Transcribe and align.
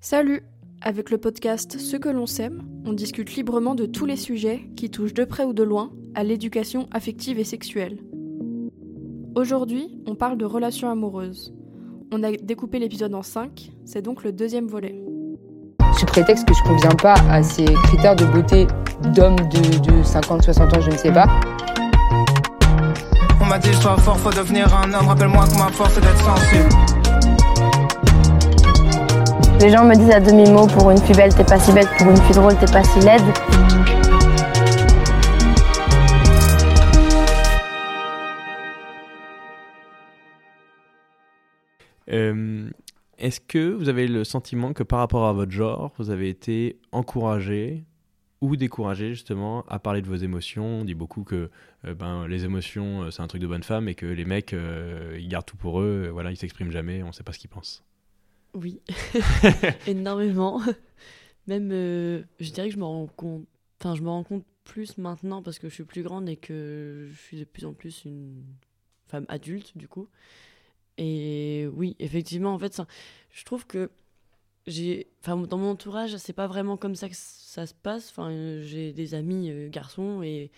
Salut 0.00 0.44
Avec 0.80 1.10
le 1.10 1.18
podcast 1.18 1.76
Ce 1.80 1.96
que 1.96 2.08
l'on 2.08 2.26
sème, 2.26 2.62
on 2.86 2.92
discute 2.92 3.34
librement 3.34 3.74
de 3.74 3.84
tous 3.84 4.06
les 4.06 4.16
sujets 4.16 4.60
qui 4.76 4.90
touchent 4.90 5.12
de 5.12 5.24
près 5.24 5.42
ou 5.42 5.52
de 5.52 5.64
loin 5.64 5.90
à 6.14 6.22
l'éducation 6.22 6.88
affective 6.92 7.40
et 7.40 7.44
sexuelle. 7.44 7.98
Aujourd'hui, 9.34 10.00
on 10.06 10.14
parle 10.14 10.38
de 10.38 10.44
relations 10.44 10.88
amoureuses. 10.88 11.52
On 12.12 12.22
a 12.22 12.30
découpé 12.30 12.78
l'épisode 12.78 13.12
en 13.12 13.24
5, 13.24 13.72
c'est 13.84 14.00
donc 14.00 14.22
le 14.22 14.30
deuxième 14.30 14.68
volet. 14.68 14.94
Sous 15.98 16.06
prétexte 16.06 16.46
que 16.46 16.54
je 16.54 16.62
conviens 16.62 16.94
pas 16.94 17.16
à 17.28 17.42
ces 17.42 17.64
critères 17.64 18.14
de 18.14 18.24
beauté 18.24 18.68
d'hommes 19.16 19.34
de, 19.34 20.02
50-60 20.04 20.76
ans, 20.76 20.80
je 20.80 20.90
ne 20.92 20.96
sais 20.96 21.12
pas. 21.12 21.26
On 23.40 23.46
m'a 23.46 23.58
dit 23.58 23.74
sois 23.74 23.96
fort, 23.96 24.16
faut 24.16 24.30
devenir 24.30 24.72
un 24.76 24.94
homme, 24.94 25.08
rappelle-moi 25.08 25.44
que 25.48 25.58
ma 25.58 25.72
force 25.72 25.98
est 25.98 26.00
d'être 26.00 26.24
sensible. 26.24 27.07
Les 29.60 29.70
gens 29.70 29.84
me 29.84 29.94
disent 29.96 30.10
à 30.10 30.20
demi-mot 30.20 30.68
pour 30.68 30.92
une 30.92 30.98
fille 30.98 31.16
belle, 31.16 31.34
t'es 31.34 31.42
pas 31.42 31.58
si 31.58 31.72
belle, 31.72 31.88
pour 31.98 32.08
une 32.08 32.16
fille 32.16 32.36
drôle, 32.36 32.56
t'es 32.58 32.72
pas 32.72 32.84
si 32.84 33.00
laide. 33.00 33.20
Euh, 42.10 42.70
Est-ce 43.18 43.40
que 43.40 43.72
vous 43.72 43.88
avez 43.88 44.06
le 44.06 44.22
sentiment 44.22 44.72
que 44.72 44.84
par 44.84 45.00
rapport 45.00 45.26
à 45.26 45.32
votre 45.32 45.50
genre, 45.50 45.92
vous 45.98 46.10
avez 46.10 46.28
été 46.28 46.78
encouragé 46.92 47.84
ou 48.40 48.54
découragé 48.54 49.08
justement 49.08 49.64
à 49.68 49.80
parler 49.80 50.02
de 50.02 50.06
vos 50.06 50.14
émotions? 50.14 50.64
On 50.64 50.84
dit 50.84 50.94
beaucoup 50.94 51.24
que 51.24 51.50
euh, 51.84 51.94
ben, 51.94 52.28
les 52.28 52.44
émotions, 52.44 53.02
euh, 53.02 53.10
c'est 53.10 53.22
un 53.22 53.26
truc 53.26 53.42
de 53.42 53.48
bonne 53.48 53.64
femme 53.64 53.88
et 53.88 53.96
que 53.96 54.06
les 54.06 54.24
mecs, 54.24 54.54
ils 55.18 55.28
gardent 55.28 55.46
tout 55.46 55.56
pour 55.56 55.80
eux, 55.80 56.10
voilà, 56.12 56.30
ils 56.30 56.36
s'expriment 56.36 56.70
jamais, 56.70 57.02
on 57.02 57.10
sait 57.10 57.24
pas 57.24 57.32
ce 57.32 57.40
qu'ils 57.40 57.50
pensent. 57.50 57.82
Oui, 58.58 58.80
énormément. 59.86 60.60
Même, 61.46 61.70
euh, 61.72 62.22
je 62.40 62.50
dirais 62.50 62.68
que 62.68 62.74
je 62.74 62.78
me 62.78 62.84
rends 62.84 63.06
compte, 63.06 63.46
enfin, 63.80 63.94
je 63.94 64.02
me 64.02 64.08
rends 64.08 64.24
compte 64.24 64.44
plus 64.64 64.98
maintenant 64.98 65.42
parce 65.42 65.58
que 65.58 65.68
je 65.68 65.74
suis 65.74 65.84
plus 65.84 66.02
grande 66.02 66.28
et 66.28 66.36
que 66.36 67.08
je 67.08 67.16
suis 67.16 67.38
de 67.38 67.44
plus 67.44 67.64
en 67.66 67.72
plus 67.72 68.04
une 68.04 68.42
femme 69.06 69.26
adulte, 69.28 69.76
du 69.76 69.86
coup. 69.86 70.08
Et 70.98 71.68
oui, 71.72 71.94
effectivement, 72.00 72.52
en 72.52 72.58
fait, 72.58 72.74
ça, 72.74 72.86
je 73.30 73.44
trouve 73.44 73.64
que 73.64 73.90
j'ai, 74.66 75.06
enfin, 75.20 75.36
dans 75.36 75.58
mon 75.58 75.70
entourage, 75.70 76.16
c'est 76.16 76.32
pas 76.32 76.48
vraiment 76.48 76.76
comme 76.76 76.96
ça 76.96 77.08
que 77.08 77.14
ça 77.16 77.64
se 77.64 77.74
passe. 77.74 78.10
Enfin, 78.10 78.60
j'ai 78.62 78.92
des 78.92 79.14
amis 79.14 79.50
euh, 79.50 79.68
garçons 79.68 80.22
et 80.24 80.50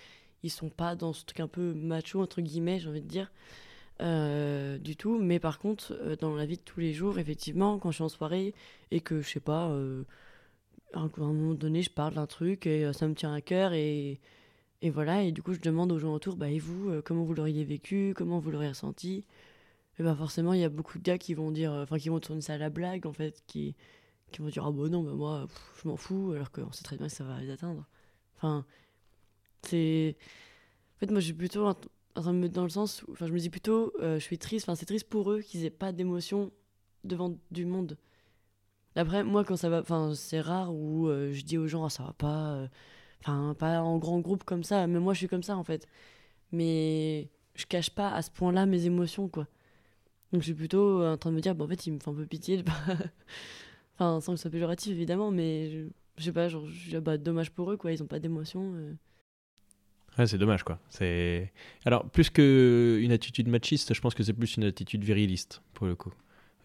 ils 0.42 0.50
sont 0.50 0.70
pas 0.70 0.96
dans 0.96 1.12
ce 1.12 1.26
truc 1.26 1.40
un 1.40 1.48
peu 1.48 1.74
macho 1.74 2.22
entre 2.22 2.40
guillemets, 2.40 2.80
j'ai 2.80 2.88
envie 2.88 3.02
de 3.02 3.06
dire. 3.06 3.30
Euh, 4.00 4.78
du 4.78 4.96
tout, 4.96 5.18
mais 5.18 5.38
par 5.38 5.58
contre, 5.58 5.92
euh, 6.00 6.16
dans 6.16 6.34
la 6.34 6.46
vie 6.46 6.56
de 6.56 6.62
tous 6.62 6.80
les 6.80 6.92
jours, 6.92 7.18
effectivement, 7.18 7.78
quand 7.78 7.90
je 7.90 7.96
suis 7.96 8.04
en 8.04 8.08
soirée 8.08 8.54
et 8.90 9.00
que 9.00 9.20
je 9.22 9.28
sais 9.28 9.40
pas, 9.40 9.68
euh, 9.70 10.04
à 10.94 11.00
un 11.00 11.10
moment 11.18 11.54
donné, 11.54 11.82
je 11.82 11.90
parle 11.90 12.14
d'un 12.14 12.26
truc 12.26 12.66
et 12.66 12.92
ça 12.92 13.08
me 13.08 13.14
tient 13.14 13.32
à 13.32 13.40
cœur 13.40 13.72
et, 13.72 14.20
et 14.82 14.90
voilà, 14.90 15.22
et 15.22 15.32
du 15.32 15.42
coup, 15.42 15.54
je 15.54 15.60
demande 15.60 15.92
aux 15.92 15.98
gens 15.98 16.14
autour, 16.14 16.36
bah, 16.36 16.50
et 16.50 16.58
vous, 16.58 17.02
comment 17.04 17.24
vous 17.24 17.34
l'auriez 17.34 17.64
vécu, 17.64 18.14
comment 18.16 18.38
vous 18.38 18.50
l'auriez 18.50 18.70
ressenti? 18.70 19.24
Et 19.98 20.02
bah, 20.02 20.14
forcément, 20.16 20.52
il 20.54 20.60
y 20.60 20.64
a 20.64 20.68
beaucoup 20.68 20.98
de 20.98 21.02
gars 21.04 21.18
qui 21.18 21.34
vont 21.34 21.50
dire, 21.50 21.72
enfin, 21.72 21.98
qui 21.98 22.08
vont 22.08 22.20
tourner 22.20 22.40
ça 22.42 22.54
à 22.54 22.58
la 22.58 22.70
blague, 22.70 23.06
en 23.06 23.12
fait, 23.12 23.42
qui, 23.46 23.76
qui 24.32 24.42
vont 24.42 24.48
dire, 24.48 24.64
ah 24.66 24.72
bah 24.72 24.88
non, 24.88 25.02
bah, 25.02 25.12
moi, 25.12 25.46
je 25.82 25.88
m'en 25.88 25.96
fous, 25.96 26.32
alors 26.32 26.50
qu'on 26.50 26.72
sait 26.72 26.84
très 26.84 26.96
bien 26.96 27.06
que 27.08 27.12
ça 27.12 27.24
va 27.24 27.40
les 27.40 27.50
atteindre. 27.50 27.86
Enfin, 28.36 28.64
c'est. 29.62 30.16
En 30.96 31.00
fait, 31.00 31.10
moi, 31.12 31.20
suis 31.20 31.32
plutôt 31.34 31.66
dans 32.16 32.62
le 32.64 32.68
sens 32.68 33.04
enfin, 33.10 33.26
je 33.26 33.32
me 33.32 33.38
dis 33.38 33.50
plutôt, 33.50 33.92
euh, 34.00 34.18
je 34.18 34.24
suis 34.24 34.38
triste, 34.38 34.68
enfin, 34.68 34.74
c'est 34.74 34.86
triste 34.86 35.08
pour 35.08 35.30
eux 35.32 35.40
qu'ils 35.40 35.64
aient 35.64 35.70
pas 35.70 35.92
d'émotion 35.92 36.50
devant 37.04 37.36
du 37.50 37.64
monde. 37.66 37.96
Après, 38.96 39.22
moi, 39.24 39.44
quand 39.44 39.56
ça 39.56 39.68
va, 39.70 39.80
enfin, 39.80 40.14
c'est 40.14 40.40
rare 40.40 40.74
où 40.74 41.08
euh, 41.08 41.32
je 41.32 41.42
dis 41.44 41.58
aux 41.58 41.66
gens, 41.68 41.84
ah, 41.84 41.90
ça 41.90 42.02
va 42.04 42.12
pas, 42.12 42.52
euh, 42.54 42.68
enfin, 43.20 43.54
pas 43.58 43.82
en 43.82 43.98
grand 43.98 44.20
groupe 44.20 44.44
comme 44.44 44.64
ça, 44.64 44.86
mais 44.86 45.00
moi, 45.00 45.14
je 45.14 45.18
suis 45.20 45.28
comme 45.28 45.42
ça, 45.44 45.56
en 45.56 45.64
fait. 45.64 45.86
Mais 46.52 47.30
je 47.56 47.66
cache 47.66 47.90
pas 47.90 48.12
à 48.12 48.22
ce 48.22 48.30
point-là 48.32 48.66
mes 48.66 48.86
émotions, 48.86 49.28
quoi. 49.28 49.48
Donc, 50.32 50.42
je 50.42 50.46
suis 50.46 50.54
plutôt 50.54 51.04
en 51.06 51.16
train 51.18 51.30
de 51.30 51.36
me 51.36 51.40
dire, 51.42 51.54
bon, 51.54 51.66
en 51.66 51.68
fait, 51.68 51.86
il 51.86 51.94
me 51.94 52.00
fait 52.00 52.10
un 52.10 52.14
peu 52.14 52.26
pitié, 52.26 52.58
de 52.58 52.62
pas- 52.62 52.72
enfin, 53.96 54.20
sans 54.20 54.32
que 54.32 54.36
ce 54.38 54.42
soit 54.42 54.50
péjoratif, 54.50 54.92
évidemment, 54.92 55.30
mais 55.30 55.70
je, 55.70 55.78
je 56.18 56.24
sais 56.24 56.32
pas, 56.32 56.48
genre, 56.48 56.66
je 56.66 56.96
ah, 56.96 57.00
bah, 57.00 57.18
dommage 57.18 57.50
pour 57.52 57.70
eux, 57.72 57.76
quoi, 57.76 57.92
ils 57.92 58.02
ont 58.02 58.06
pas 58.06 58.20
d'émotion. 58.20 58.74
Ouais, 60.20 60.26
c'est 60.26 60.36
dommage 60.38 60.62
quoi. 60.64 60.78
C'est 60.90 61.50
alors 61.86 62.04
plus 62.04 62.28
que 62.30 62.98
une 63.02 63.12
attitude 63.12 63.48
machiste, 63.48 63.94
je 63.94 64.00
pense 64.02 64.14
que 64.14 64.22
c'est 64.22 64.34
plus 64.34 64.56
une 64.56 64.64
attitude 64.64 65.02
viriliste 65.02 65.62
pour 65.74 65.86
le 65.86 65.94
coup, 65.94 66.12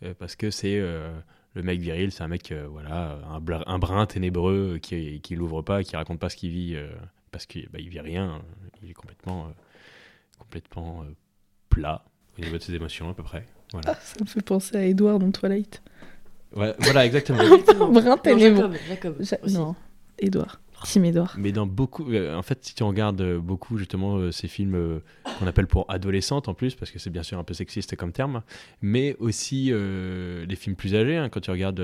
Euh, 0.03 0.13
parce 0.19 0.35
que 0.35 0.51
c'est 0.51 0.77
euh, 0.77 1.13
le 1.53 1.63
mec 1.63 1.79
viril, 1.79 2.11
c'est 2.11 2.23
un 2.23 2.27
mec 2.27 2.51
euh, 2.51 2.67
voilà 2.69 3.17
un, 3.29 3.41
un 3.65 3.79
brin 3.79 4.05
ténébreux 4.05 4.77
qui 4.81 5.21
qui 5.21 5.35
l'ouvre 5.37 5.61
pas, 5.61 5.83
qui 5.83 5.95
raconte 5.95 6.19
pas 6.19 6.27
ce 6.29 6.35
qu'il 6.35 6.51
vit 6.51 6.75
euh, 6.75 6.89
parce 7.31 7.45
qu'il 7.45 7.69
bah, 7.69 7.79
il 7.79 7.87
vit 7.89 8.01
rien, 8.01 8.25
euh, 8.35 8.67
il 8.83 8.89
est 8.89 8.93
complètement 8.93 9.45
euh, 9.45 9.49
complètement 10.39 11.03
euh, 11.03 11.13
plat 11.69 12.03
au 12.37 12.41
niveau 12.41 12.57
de 12.57 12.61
ses 12.61 12.75
émotions 12.75 13.09
à 13.09 13.13
peu 13.13 13.23
près. 13.23 13.45
Voilà. 13.71 13.95
Ça 14.01 14.17
me 14.21 14.25
fait 14.27 14.41
penser 14.43 14.75
à 14.75 14.83
Edouard 14.85 15.19
dans 15.19 15.31
Twilight. 15.31 15.81
Ouais, 16.55 16.73
voilà 16.79 17.05
exactement. 17.05 17.41
Effectivement. 17.43 17.89
Brin 17.91 18.03
Non, 18.09 18.17
ténébreux. 18.17 18.71
Jacob, 18.73 18.77
Jacob 18.87 19.15
Ja- 19.21 19.37
aussi. 19.43 19.55
Non, 19.55 19.75
Edouard. 20.19 20.59
Team 20.85 21.05
Edouard. 21.05 21.35
Mais 21.37 21.51
dans 21.51 21.65
beaucoup, 21.65 22.11
euh, 22.11 22.35
en 22.35 22.41
fait, 22.41 22.63
si 22.63 22.75
tu 22.75 22.83
regardes 22.83 23.21
euh, 23.21 23.39
beaucoup 23.39 23.77
justement 23.77 24.17
euh, 24.17 24.31
ces 24.31 24.47
films 24.47 25.01
qu'on 25.39 25.47
appelle 25.47 25.67
pour 25.67 25.85
adolescentes 25.89 26.47
en 26.47 26.53
plus, 26.53 26.75
parce 26.75 26.91
que 26.91 26.99
c'est 26.99 27.09
bien 27.09 27.23
sûr 27.23 27.39
un 27.39 27.43
peu 27.43 27.53
sexiste 27.53 27.95
comme 27.95 28.11
terme, 28.11 28.43
mais 28.81 29.15
aussi 29.19 29.71
les 29.73 30.55
films 30.55 30.75
plus 30.75 30.95
âgés. 30.95 31.17
hein, 31.17 31.29
quand 31.29 31.39
tu 31.39 31.51
regardes 31.51 31.81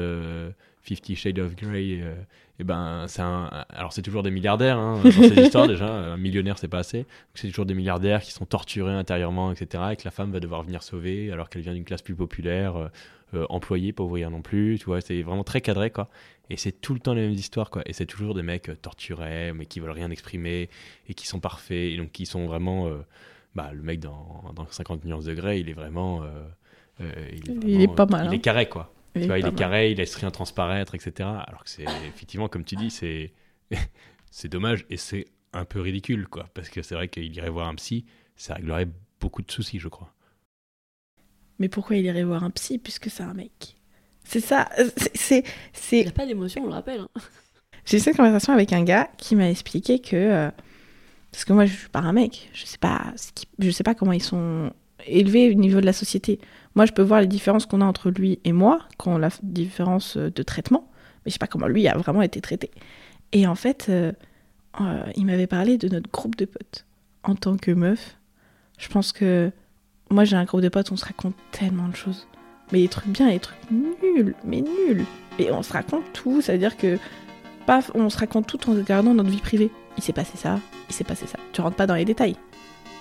Fifty 0.81 1.15
Shades 1.15 1.39
of 1.39 1.55
Grey, 1.55 1.99
euh, 2.01 2.15
et 2.59 2.63
ben 2.63 3.05
c'est 3.07 3.21
un, 3.21 3.65
alors 3.69 3.93
c'est 3.93 4.01
toujours 4.01 4.23
des 4.23 4.31
milliardaires 4.31 4.77
hein, 4.77 4.99
dans 5.03 5.11
ces 5.11 5.39
histoires 5.41 5.67
déjà. 5.67 5.87
Un 5.87 6.17
millionnaire 6.17 6.57
c'est 6.57 6.67
pas 6.67 6.79
assez. 6.79 7.05
C'est 7.35 7.47
toujours 7.47 7.65
des 7.65 7.73
milliardaires 7.73 8.21
qui 8.21 8.31
sont 8.31 8.45
torturés 8.45 8.93
intérieurement, 8.93 9.51
etc. 9.51 9.83
Et 9.91 9.95
que 9.95 10.03
la 10.05 10.11
femme 10.11 10.31
va 10.31 10.39
devoir 10.39 10.63
venir 10.63 10.81
sauver 10.83 11.31
alors 11.31 11.49
qu'elle 11.49 11.61
vient 11.61 11.73
d'une 11.73 11.83
classe 11.83 12.01
plus 12.01 12.15
populaire, 12.15 12.75
euh, 12.75 12.87
euh, 13.33 13.45
employée, 13.49 13.93
pas 13.93 14.03
ouvrière 14.03 14.31
non 14.31 14.41
plus. 14.41 14.77
Tu 14.79 14.85
vois, 14.85 15.01
c'est 15.01 15.21
vraiment 15.21 15.43
très 15.43 15.61
cadré 15.61 15.91
quoi. 15.91 16.09
Et 16.49 16.57
c'est 16.57 16.73
tout 16.73 16.93
le 16.93 16.99
temps 16.99 17.13
les 17.13 17.21
mêmes 17.21 17.31
histoires, 17.31 17.69
quoi. 17.69 17.81
Et 17.85 17.93
c'est 17.93 18.05
toujours 18.05 18.33
des 18.33 18.43
mecs 18.43 18.69
torturés, 18.81 19.53
mais 19.53 19.65
qui 19.65 19.79
veulent 19.79 19.91
rien 19.91 20.11
exprimer, 20.11 20.69
et 21.07 21.13
qui 21.13 21.25
sont 21.25 21.39
parfaits, 21.39 21.93
et 21.93 21.97
donc 21.97 22.11
qui 22.11 22.25
sont 22.25 22.45
vraiment. 22.45 22.87
euh, 22.87 22.97
bah, 23.55 23.71
le 23.73 23.81
mec 23.81 23.99
dans, 23.99 24.51
dans 24.55 24.65
50 24.69 25.03
nuances 25.05 25.25
de 25.25 25.33
Grey, 25.33 25.59
il 25.61 25.69
est 25.69 25.73
vraiment. 25.73 26.23
Il 26.99 27.81
est 27.81 27.93
pas 27.93 28.05
mal, 28.05 28.25
Il 28.25 28.29
hein. 28.29 28.31
est 28.31 28.39
carré, 28.39 28.67
quoi. 28.67 28.91
Tu 29.13 29.27
vois, 29.27 29.37
il 29.39 29.45
est 29.45 29.49
mal. 29.49 29.55
carré, 29.55 29.91
il 29.91 29.97
laisse 29.97 30.15
rien 30.15 30.31
transparaître, 30.31 30.95
etc. 30.95 31.29
Alors 31.47 31.63
que 31.63 31.69
c'est 31.69 31.83
effectivement, 32.07 32.47
comme 32.47 32.63
tu 32.63 32.75
dis, 32.75 32.89
c'est 32.89 33.33
c'est 34.31 34.47
dommage 34.49 34.85
et 34.89 34.97
c'est 34.97 35.25
un 35.53 35.65
peu 35.65 35.81
ridicule, 35.81 36.27
quoi. 36.27 36.47
Parce 36.53 36.69
que 36.69 36.81
c'est 36.81 36.95
vrai 36.95 37.07
qu'il 37.09 37.35
irait 37.35 37.49
voir 37.49 37.67
un 37.67 37.75
psy, 37.75 38.05
ça 38.35 38.53
réglerait 38.55 38.87
beaucoup 39.19 39.41
de 39.41 39.51
soucis, 39.51 39.79
je 39.79 39.87
crois. 39.89 40.13
Mais 41.59 41.69
pourquoi 41.69 41.95
il 41.97 42.05
irait 42.05 42.23
voir 42.23 42.43
un 42.43 42.49
psy 42.49 42.77
puisque 42.79 43.09
c'est 43.09 43.23
un 43.23 43.33
mec? 43.33 43.75
C'est 44.23 44.39
ça. 44.39 44.69
c'est- 44.97 45.11
C'est. 45.15 45.43
c'est- 45.73 46.01
Il 46.01 46.07
a 46.07 46.11
pas 46.11 46.25
d'émotion, 46.25 46.63
on 46.63 46.67
le 46.67 46.73
rappelle. 46.73 47.01
hein. 47.01 47.21
J'ai 47.85 47.97
eu 47.97 47.99
cette 47.99 48.15
conversation 48.15 48.53
avec 48.53 48.71
un 48.73 48.83
gars 48.83 49.09
qui 49.17 49.35
m'a 49.35 49.49
expliqué 49.49 49.99
que. 49.99 50.15
euh, 50.15 50.51
parce 51.31 51.45
que 51.45 51.53
moi, 51.53 51.65
je 51.65 51.73
suis 51.75 51.89
pas 51.89 51.99
un 51.99 52.13
mec. 52.13 52.49
Je 52.53 52.65
sais 52.65 52.77
pas, 52.77 53.13
ce 53.15 53.31
qui- 53.33 53.47
je 53.59 53.69
sais 53.71 53.83
pas 53.83 53.95
comment 53.95 54.11
ils 54.11 54.21
sont 54.23 54.71
élevés 55.05 55.49
au 55.49 55.53
niveau 55.53 55.81
de 55.81 55.85
la 55.85 55.93
société. 55.93 56.39
Moi, 56.75 56.85
je 56.85 56.93
peux 56.93 57.01
voir 57.01 57.21
les 57.21 57.27
différences 57.27 57.65
qu'on 57.65 57.81
a 57.81 57.85
entre 57.85 58.09
lui 58.09 58.39
et 58.43 58.53
moi, 58.53 58.79
quand 58.97 59.17
la 59.17 59.29
différence 59.43 60.17
euh, 60.17 60.29
de 60.29 60.43
traitement. 60.43 60.89
Mais 61.25 61.29
je 61.29 61.33
sais 61.33 61.39
pas 61.39 61.47
comment 61.47 61.67
lui 61.67 61.87
a 61.87 61.97
vraiment 61.97 62.21
été 62.21 62.41
traité. 62.41 62.71
Et 63.31 63.45
en 63.45 63.55
fait, 63.55 63.87
euh, 63.89 64.11
euh, 64.79 65.03
il 65.15 65.25
m'avait 65.25 65.47
parlé 65.47 65.77
de 65.77 65.87
notre 65.89 66.09
groupe 66.09 66.35
de 66.35 66.45
potes. 66.45 66.85
En 67.23 67.35
tant 67.35 67.57
que 67.57 67.71
meuf, 67.71 68.17
je 68.77 68.87
pense 68.87 69.11
que 69.11 69.51
moi, 70.09 70.23
j'ai 70.23 70.35
un 70.35 70.45
groupe 70.45 70.61
de 70.61 70.69
potes, 70.69 70.91
on 70.91 70.97
se 70.97 71.05
raconte 71.05 71.35
tellement 71.51 71.87
de 71.87 71.95
choses. 71.95 72.27
Mais 72.71 72.81
des 72.81 72.87
trucs 72.87 73.09
bien 73.09 73.29
des 73.29 73.39
trucs 73.39 73.59
nuls, 73.69 74.33
mais 74.45 74.61
nuls. 74.61 75.05
Et 75.39 75.51
on 75.51 75.61
se 75.61 75.73
raconte 75.73 76.03
tout, 76.13 76.41
c'est-à-dire 76.41 76.77
que 76.77 76.97
paf, 77.65 77.91
on 77.95 78.09
se 78.09 78.17
raconte 78.17 78.47
tout 78.47 78.69
en 78.69 78.73
regardant 78.73 79.13
notre 79.13 79.29
vie 79.29 79.41
privée. 79.41 79.71
Il 79.97 80.03
s'est 80.03 80.13
passé 80.13 80.37
ça, 80.37 80.59
il 80.89 80.95
s'est 80.95 81.03
passé 81.03 81.27
ça. 81.27 81.37
Tu 81.53 81.61
rentres 81.61 81.75
pas 81.75 81.87
dans 81.87 81.95
les 81.95 82.05
détails. 82.05 82.35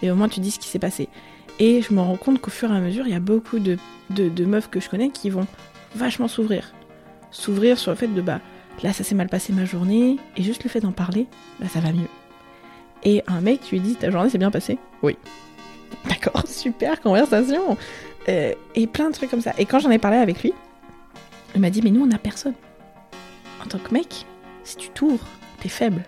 Et 0.03 0.11
au 0.11 0.15
moins 0.15 0.29
tu 0.29 0.41
dis 0.41 0.51
ce 0.51 0.59
qui 0.59 0.69
s'est 0.69 0.79
passé. 0.79 1.09
Et 1.61 1.83
je 1.83 1.93
me 1.93 2.01
rends 2.01 2.17
compte 2.17 2.41
qu'au 2.41 2.51
fur 2.51 2.73
et 2.73 2.77
à 2.77 2.81
mesure, 2.81 3.07
il 3.07 3.13
y 3.13 3.17
a 3.17 3.21
beaucoup 3.21 3.59
de, 3.59 3.77
de, 4.09 4.29
de 4.31 4.45
meufs 4.47 4.71
que 4.71 4.81
je 4.81 4.89
connais 4.89 5.11
qui 5.11 5.29
vont 5.29 5.47
vachement 5.95 6.27
s'ouvrir. 6.27 6.73
S'ouvrir 7.31 7.79
sur 7.79 7.93
le 7.93 7.97
fait 7.97 8.09
de 8.09 8.21
bah 8.23 8.41
là 8.83 8.93
ça 8.95 9.05
s'est 9.05 9.15
mal 9.15 9.29
passé 9.29 9.53
ma 9.53 9.67
journée, 9.67 10.17
et 10.37 10.43
juste 10.43 10.65
le 10.65 10.71
fait 10.71 10.81
d'en 10.81 10.91
parler, 10.93 11.27
bah 11.61 11.67
ça 11.69 11.81
va 11.81 11.93
mieux. 11.93 12.09
Et 13.05 13.23
un 13.27 13.41
mec, 13.43 13.61
tu 13.61 13.75
lui 13.75 13.81
dis 13.81 13.95
ta 13.95 14.11
journée 14.11 14.31
s'est 14.31 14.39
bien 14.39 14.51
passée 14.51 14.79
Oui. 15.03 15.17
D'accord, 16.09 16.45
super 16.49 17.01
conversation. 17.01 17.77
Euh, 18.29 18.55
et 18.75 18.87
plein 18.87 19.11
de 19.11 19.15
trucs 19.15 19.31
comme 19.31 19.41
ça. 19.41 19.53
Et 19.59 19.67
quand 19.67 19.81
j'en 19.81 19.91
ai 19.91 19.99
parlé 19.99 20.17
avec 20.17 20.43
lui, 20.43 20.55
il 21.55 21.61
m'a 21.61 21.71
dit 21.71 21.83
mais 21.83 21.91
nous 21.91 22.05
on 22.05 22.11
a 22.11 22.19
personne. 22.19 22.55
En 23.63 23.67
tant 23.67 23.79
que 23.79 23.93
mec, 23.93 24.25
si 24.65 24.77
tu 24.77 24.89
t'ouvres, 24.89 25.27
t'es 25.61 25.69
faible. 25.69 26.03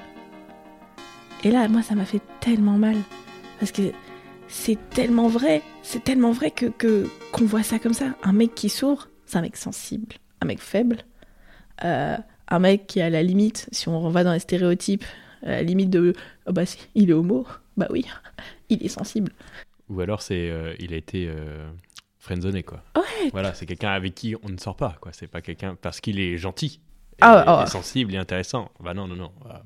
Et 1.44 1.50
là, 1.50 1.68
moi, 1.68 1.82
ça 1.82 1.94
m'a 1.94 2.04
fait 2.04 2.20
tellement 2.40 2.78
mal. 2.78 2.96
Parce 3.58 3.72
que 3.72 3.82
c'est 4.52 4.78
tellement 4.90 5.28
vrai. 5.28 5.62
C'est 5.82 6.04
tellement 6.04 6.30
vrai 6.30 6.50
que 6.50 6.66
qu'on 7.32 7.44
voit 7.46 7.62
ça 7.62 7.78
comme 7.78 7.94
ça. 7.94 8.14
Un 8.22 8.32
mec 8.32 8.54
qui 8.54 8.68
s'ouvre, 8.68 9.08
c'est 9.26 9.38
un 9.38 9.42
mec 9.42 9.56
sensible. 9.56 10.14
Un 10.40 10.46
mec 10.46 10.60
faible, 10.60 10.98
euh, 11.84 12.16
un 12.48 12.58
mec 12.58 12.86
qui 12.86 12.98
est 12.98 13.02
à 13.02 13.10
la 13.10 13.22
limite, 13.22 13.68
si 13.72 13.88
on 13.88 14.08
va 14.10 14.24
dans 14.24 14.32
les 14.32 14.40
stéréotypes, 14.40 15.04
à 15.42 15.50
la 15.50 15.62
limite 15.62 15.88
de 15.90 16.12
oh 16.46 16.52
bah 16.52 16.66
si, 16.66 16.78
il 16.94 17.10
est 17.10 17.12
homo, 17.12 17.46
bah 17.76 17.86
oui, 17.90 18.04
il 18.68 18.84
est 18.84 18.88
sensible. 18.88 19.32
Ou 19.88 20.00
alors 20.00 20.20
c'est 20.20 20.50
euh, 20.50 20.74
il 20.78 20.92
a 20.92 20.96
été 20.96 21.28
euh, 21.28 21.68
friendzoné 22.18 22.62
quoi. 22.62 22.82
Ouais. 22.96 23.30
Voilà, 23.32 23.54
c'est 23.54 23.66
quelqu'un 23.66 23.90
avec 23.92 24.14
qui 24.14 24.34
on 24.42 24.48
ne 24.48 24.58
sort 24.58 24.76
pas 24.76 24.96
quoi. 25.00 25.12
C'est 25.12 25.28
pas 25.28 25.40
quelqu'un 25.40 25.76
parce 25.80 26.00
qu'il 26.00 26.20
est 26.20 26.36
gentil, 26.36 26.80
et, 27.14 27.18
Ah, 27.20 27.44
ah. 27.46 27.64
et 27.64 27.70
sensible 27.70 28.14
et 28.14 28.18
intéressant. 28.18 28.70
Bah 28.80 28.94
non 28.94 29.08
non 29.08 29.16
non. 29.16 29.32
Voilà. 29.40 29.62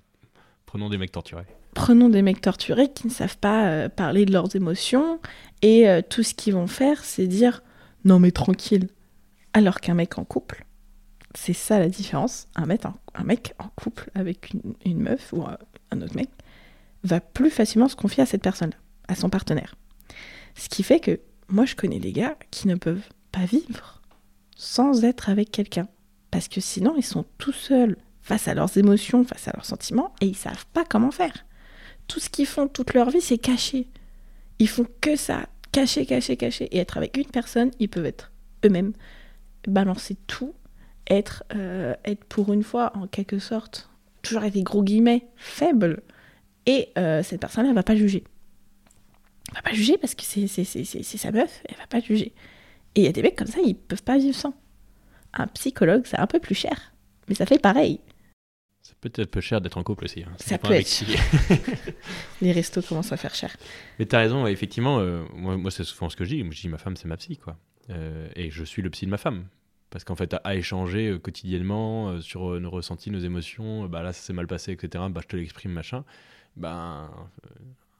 Prenons 0.66 0.90
des 0.90 0.98
mecs 0.98 1.12
torturés. 1.12 1.46
Prenons 1.76 2.08
des 2.08 2.22
mecs 2.22 2.40
torturés 2.40 2.90
qui 2.90 3.06
ne 3.06 3.12
savent 3.12 3.36
pas 3.36 3.66
euh, 3.66 3.90
parler 3.90 4.24
de 4.24 4.32
leurs 4.32 4.56
émotions 4.56 5.20
et 5.60 5.86
euh, 5.90 6.00
tout 6.00 6.22
ce 6.22 6.32
qu'ils 6.32 6.54
vont 6.54 6.66
faire, 6.66 7.04
c'est 7.04 7.26
dire 7.26 7.62
non 8.06 8.18
mais 8.18 8.30
tranquille. 8.30 8.88
Alors 9.52 9.80
qu'un 9.80 9.92
mec 9.92 10.16
en 10.16 10.24
couple, 10.24 10.64
c'est 11.34 11.52
ça 11.52 11.78
la 11.78 11.90
différence. 11.90 12.48
Un 12.56 12.64
mec 12.64 13.52
en, 13.58 13.68
couple 13.76 14.10
avec 14.14 14.54
une, 14.86 15.00
meuf 15.00 15.34
ou 15.34 15.42
un, 15.42 15.58
un 15.90 16.00
autre 16.00 16.16
mec 16.16 16.30
va 17.04 17.20
plus 17.20 17.50
facilement 17.50 17.88
se 17.88 17.94
confier 17.96 18.22
à 18.22 18.26
cette 18.26 18.42
personne-là, 18.42 18.78
à 19.08 19.14
son 19.14 19.28
partenaire. 19.28 19.74
Ce 20.54 20.70
qui 20.70 20.82
fait 20.82 20.98
que 20.98 21.20
moi 21.48 21.66
je 21.66 21.74
connais 21.74 22.00
des 22.00 22.12
gars 22.12 22.38
qui 22.50 22.68
ne 22.68 22.76
peuvent 22.76 23.06
pas 23.32 23.44
vivre 23.44 24.00
sans 24.56 25.04
être 25.04 25.28
avec 25.28 25.50
quelqu'un. 25.50 25.88
Parce 26.30 26.48
que 26.48 26.62
sinon 26.62 26.94
ils 26.96 27.04
sont 27.04 27.26
tout 27.36 27.52
seuls 27.52 27.98
face 28.22 28.48
à 28.48 28.54
leurs 28.54 28.78
émotions, 28.78 29.24
face 29.24 29.46
à 29.46 29.52
leurs 29.54 29.66
sentiments, 29.66 30.14
et 30.22 30.26
ils 30.26 30.36
savent 30.36 30.64
pas 30.72 30.86
comment 30.86 31.10
faire. 31.10 31.44
Tout 32.08 32.20
ce 32.20 32.30
qu'ils 32.30 32.46
font 32.46 32.68
toute 32.68 32.94
leur 32.94 33.10
vie, 33.10 33.20
c'est 33.20 33.38
cacher. 33.38 33.88
Ils 34.58 34.68
font 34.68 34.86
que 35.00 35.16
ça, 35.16 35.46
cacher, 35.72 36.06
cacher, 36.06 36.36
cacher. 36.36 36.64
Et 36.66 36.78
être 36.78 36.96
avec 36.96 37.16
une 37.16 37.26
personne, 37.26 37.70
ils 37.78 37.88
peuvent 37.88 38.06
être 38.06 38.32
eux-mêmes, 38.64 38.92
balancer 39.66 40.16
tout, 40.26 40.54
être, 41.08 41.44
euh, 41.54 41.94
être 42.04 42.24
pour 42.24 42.52
une 42.52 42.62
fois, 42.62 42.92
en 42.96 43.06
quelque 43.06 43.38
sorte, 43.38 43.90
toujours 44.22 44.42
avec 44.42 44.54
des 44.54 44.62
gros 44.62 44.82
guillemets, 44.82 45.26
faible. 45.36 46.02
Et 46.66 46.88
euh, 46.98 47.22
cette 47.22 47.40
personne-là, 47.40 47.70
elle 47.70 47.74
va 47.74 47.82
pas 47.82 47.96
juger. 47.96 48.24
Elle 49.50 49.54
va 49.56 49.62
pas 49.62 49.72
juger 49.72 49.98
parce 49.98 50.14
que 50.14 50.22
c'est 50.24 50.46
sa 51.02 51.32
meuf, 51.32 51.62
elle 51.68 51.76
va 51.76 51.86
pas 51.86 52.00
juger. 52.00 52.32
Et 52.94 53.00
il 53.00 53.04
y 53.04 53.08
a 53.08 53.12
des 53.12 53.22
mecs 53.22 53.36
comme 53.36 53.46
ça, 53.46 53.60
ils 53.64 53.76
peuvent 53.76 54.02
pas 54.02 54.18
vivre 54.18 54.34
sans. 54.34 54.54
Un 55.34 55.46
psychologue, 55.48 56.02
c'est 56.06 56.18
un 56.18 56.26
peu 56.26 56.40
plus 56.40 56.54
cher, 56.54 56.92
mais 57.28 57.34
ça 57.34 57.46
fait 57.46 57.58
pareil. 57.58 58.00
Peut-être 59.08 59.30
peu 59.30 59.40
cher 59.40 59.60
d'être 59.60 59.76
en 59.78 59.82
couple 59.82 60.04
aussi. 60.04 60.22
hein. 60.22 60.32
Ça 60.38 60.58
peut 60.58 60.72
être. 60.72 61.04
Les 62.40 62.52
restos 62.52 62.82
commencent 62.82 63.12
à 63.12 63.16
faire 63.16 63.34
cher. 63.34 63.56
Mais 63.98 64.06
t'as 64.06 64.18
raison, 64.18 64.46
effectivement, 64.46 64.98
euh, 65.00 65.22
moi, 65.34 65.56
moi 65.56 65.70
c'est 65.70 65.84
souvent 65.84 66.08
ce 66.10 66.16
que 66.16 66.24
je 66.24 66.30
dis. 66.36 66.44
Je 66.50 66.60
dis 66.60 66.68
ma 66.68 66.78
femme, 66.78 66.96
c'est 66.96 67.08
ma 67.08 67.16
psy, 67.16 67.36
quoi. 67.36 67.56
Euh, 67.90 68.28
et 68.34 68.50
je 68.50 68.64
suis 68.64 68.82
le 68.82 68.90
psy 68.90 69.06
de 69.06 69.10
ma 69.10 69.16
femme. 69.18 69.46
Parce 69.90 70.04
qu'en 70.04 70.16
fait, 70.16 70.34
à, 70.34 70.38
à 70.38 70.54
échanger 70.56 71.08
euh, 71.08 71.18
quotidiennement 71.18 72.20
sur 72.20 72.60
nos 72.60 72.70
ressentis, 72.70 73.10
nos 73.10 73.20
émotions, 73.20 73.86
bah 73.86 74.02
là, 74.02 74.12
ça 74.12 74.20
s'est 74.22 74.32
mal 74.32 74.46
passé, 74.46 74.72
etc. 74.72 75.04
Bah, 75.10 75.20
je 75.22 75.28
te 75.28 75.36
l'exprime, 75.36 75.72
machin. 75.72 76.04
Ben, 76.56 77.10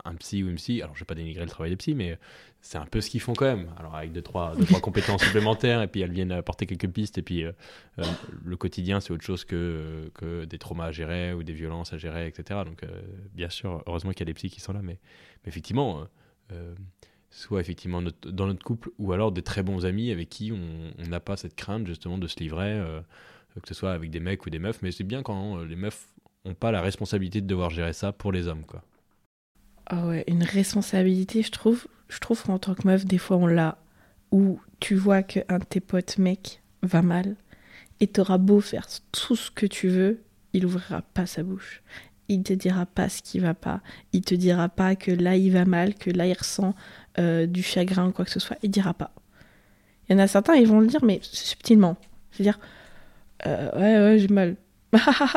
un 0.06 0.14
psy 0.14 0.42
ou 0.42 0.48
une 0.48 0.56
psy, 0.56 0.82
alors 0.82 0.94
je 0.94 1.00
vais 1.00 1.06
pas 1.06 1.14
dénigrer 1.14 1.44
le 1.44 1.50
travail 1.50 1.70
des 1.70 1.76
psys, 1.76 1.94
mais 1.94 2.18
c'est 2.66 2.78
un 2.78 2.86
peu 2.86 3.00
ce 3.00 3.10
qu'ils 3.10 3.20
font 3.20 3.32
quand 3.32 3.44
même. 3.44 3.68
Alors 3.78 3.94
avec 3.94 4.12
deux, 4.12 4.22
trois, 4.22 4.56
deux, 4.56 4.64
trois 4.64 4.80
compétences 4.80 5.22
supplémentaires, 5.22 5.82
et 5.82 5.86
puis 5.86 6.00
elles 6.00 6.10
viennent 6.10 6.32
apporter 6.32 6.66
quelques 6.66 6.88
pistes, 6.88 7.16
et 7.16 7.22
puis 7.22 7.44
euh, 7.44 7.52
euh, 8.00 8.04
le 8.44 8.56
quotidien, 8.56 9.00
c'est 9.00 9.12
autre 9.12 9.24
chose 9.24 9.44
que, 9.44 10.10
que 10.14 10.44
des 10.44 10.58
traumas 10.58 10.86
à 10.86 10.92
gérer 10.92 11.32
ou 11.32 11.44
des 11.44 11.52
violences 11.52 11.92
à 11.92 11.98
gérer, 11.98 12.26
etc. 12.26 12.60
Donc, 12.64 12.82
euh, 12.82 13.02
bien 13.34 13.48
sûr, 13.50 13.84
heureusement 13.86 14.10
qu'il 14.10 14.20
y 14.20 14.22
a 14.22 14.32
des 14.32 14.34
psys 14.34 14.50
qui 14.50 14.60
sont 14.60 14.72
là, 14.72 14.80
mais, 14.82 14.98
effectivement, 15.46 16.06
soit 17.30 17.60
effectivement 17.60 18.02
dans 18.02 18.46
notre 18.46 18.64
couple, 18.64 18.90
ou 18.98 19.12
alors 19.12 19.30
des 19.30 19.42
très 19.42 19.62
bons 19.62 19.84
amis 19.86 20.10
avec 20.10 20.28
qui 20.28 20.52
on 20.52 21.08
n'a 21.08 21.20
pas 21.20 21.36
cette 21.36 21.54
crainte 21.54 21.86
justement 21.86 22.18
de 22.18 22.26
se 22.26 22.38
livrer, 22.40 22.82
que 23.62 23.68
ce 23.68 23.74
soit 23.74 23.92
avec 23.92 24.10
des 24.10 24.20
mecs 24.20 24.44
ou 24.46 24.50
des 24.50 24.58
meufs, 24.58 24.80
mais 24.82 24.90
c'est 24.90 25.04
bien 25.04 25.22
quand 25.22 25.58
les 25.58 25.76
meufs 25.76 26.08
n'ont 26.44 26.54
pas 26.54 26.70
la 26.72 26.80
responsabilité 26.80 27.40
de 27.40 27.46
devoir 27.46 27.70
gérer 27.70 27.92
ça 27.92 28.12
pour 28.12 28.32
les 28.32 28.48
hommes, 28.48 28.64
quoi. 28.64 28.82
Ah 29.86 30.06
ouais, 30.06 30.24
une 30.26 30.42
responsabilité, 30.42 31.42
je 31.42 31.50
trouve. 31.50 31.86
Je 32.08 32.18
trouve 32.18 32.42
qu'en 32.42 32.58
tant 32.58 32.74
que 32.74 32.86
meuf, 32.86 33.04
des 33.04 33.18
fois, 33.18 33.36
on 33.36 33.46
l'a. 33.46 33.78
Où 34.32 34.60
tu 34.80 34.94
vois 34.94 35.22
qu'un 35.22 35.58
de 35.58 35.64
tes 35.64 35.80
potes 35.80 36.18
mec 36.18 36.60
va 36.82 37.02
mal, 37.02 37.36
et 38.00 38.06
t'auras 38.06 38.38
beau 38.38 38.60
faire 38.60 38.86
tout 39.12 39.36
ce 39.36 39.50
que 39.50 39.66
tu 39.66 39.88
veux, 39.88 40.20
il 40.52 40.66
ouvrira 40.66 41.02
pas 41.02 41.26
sa 41.26 41.42
bouche. 41.42 41.82
Il 42.28 42.42
te 42.42 42.52
dira 42.52 42.86
pas 42.86 43.08
ce 43.08 43.22
qui 43.22 43.38
va 43.38 43.54
pas. 43.54 43.80
Il 44.12 44.22
te 44.22 44.34
dira 44.34 44.68
pas 44.68 44.96
que 44.96 45.12
là, 45.12 45.36
il 45.36 45.52
va 45.52 45.64
mal, 45.64 45.94
que 45.94 46.10
là, 46.10 46.26
il 46.26 46.32
ressent 46.32 46.74
euh, 47.18 47.46
du 47.46 47.62
chagrin 47.62 48.08
ou 48.08 48.12
quoi 48.12 48.24
que 48.24 48.30
ce 48.30 48.40
soit. 48.40 48.56
Il 48.62 48.70
dira 48.70 48.94
pas. 48.94 49.12
Il 50.08 50.12
y 50.12 50.16
en 50.16 50.18
a 50.18 50.26
certains, 50.26 50.54
ils 50.54 50.66
vont 50.66 50.80
le 50.80 50.88
dire, 50.88 51.04
mais 51.04 51.20
subtilement. 51.22 51.96
C'est-à-dire, 52.32 52.58
euh, 53.46 53.70
ouais, 53.76 54.10
ouais, 54.10 54.18
j'ai 54.18 54.28
mal. 54.28 54.56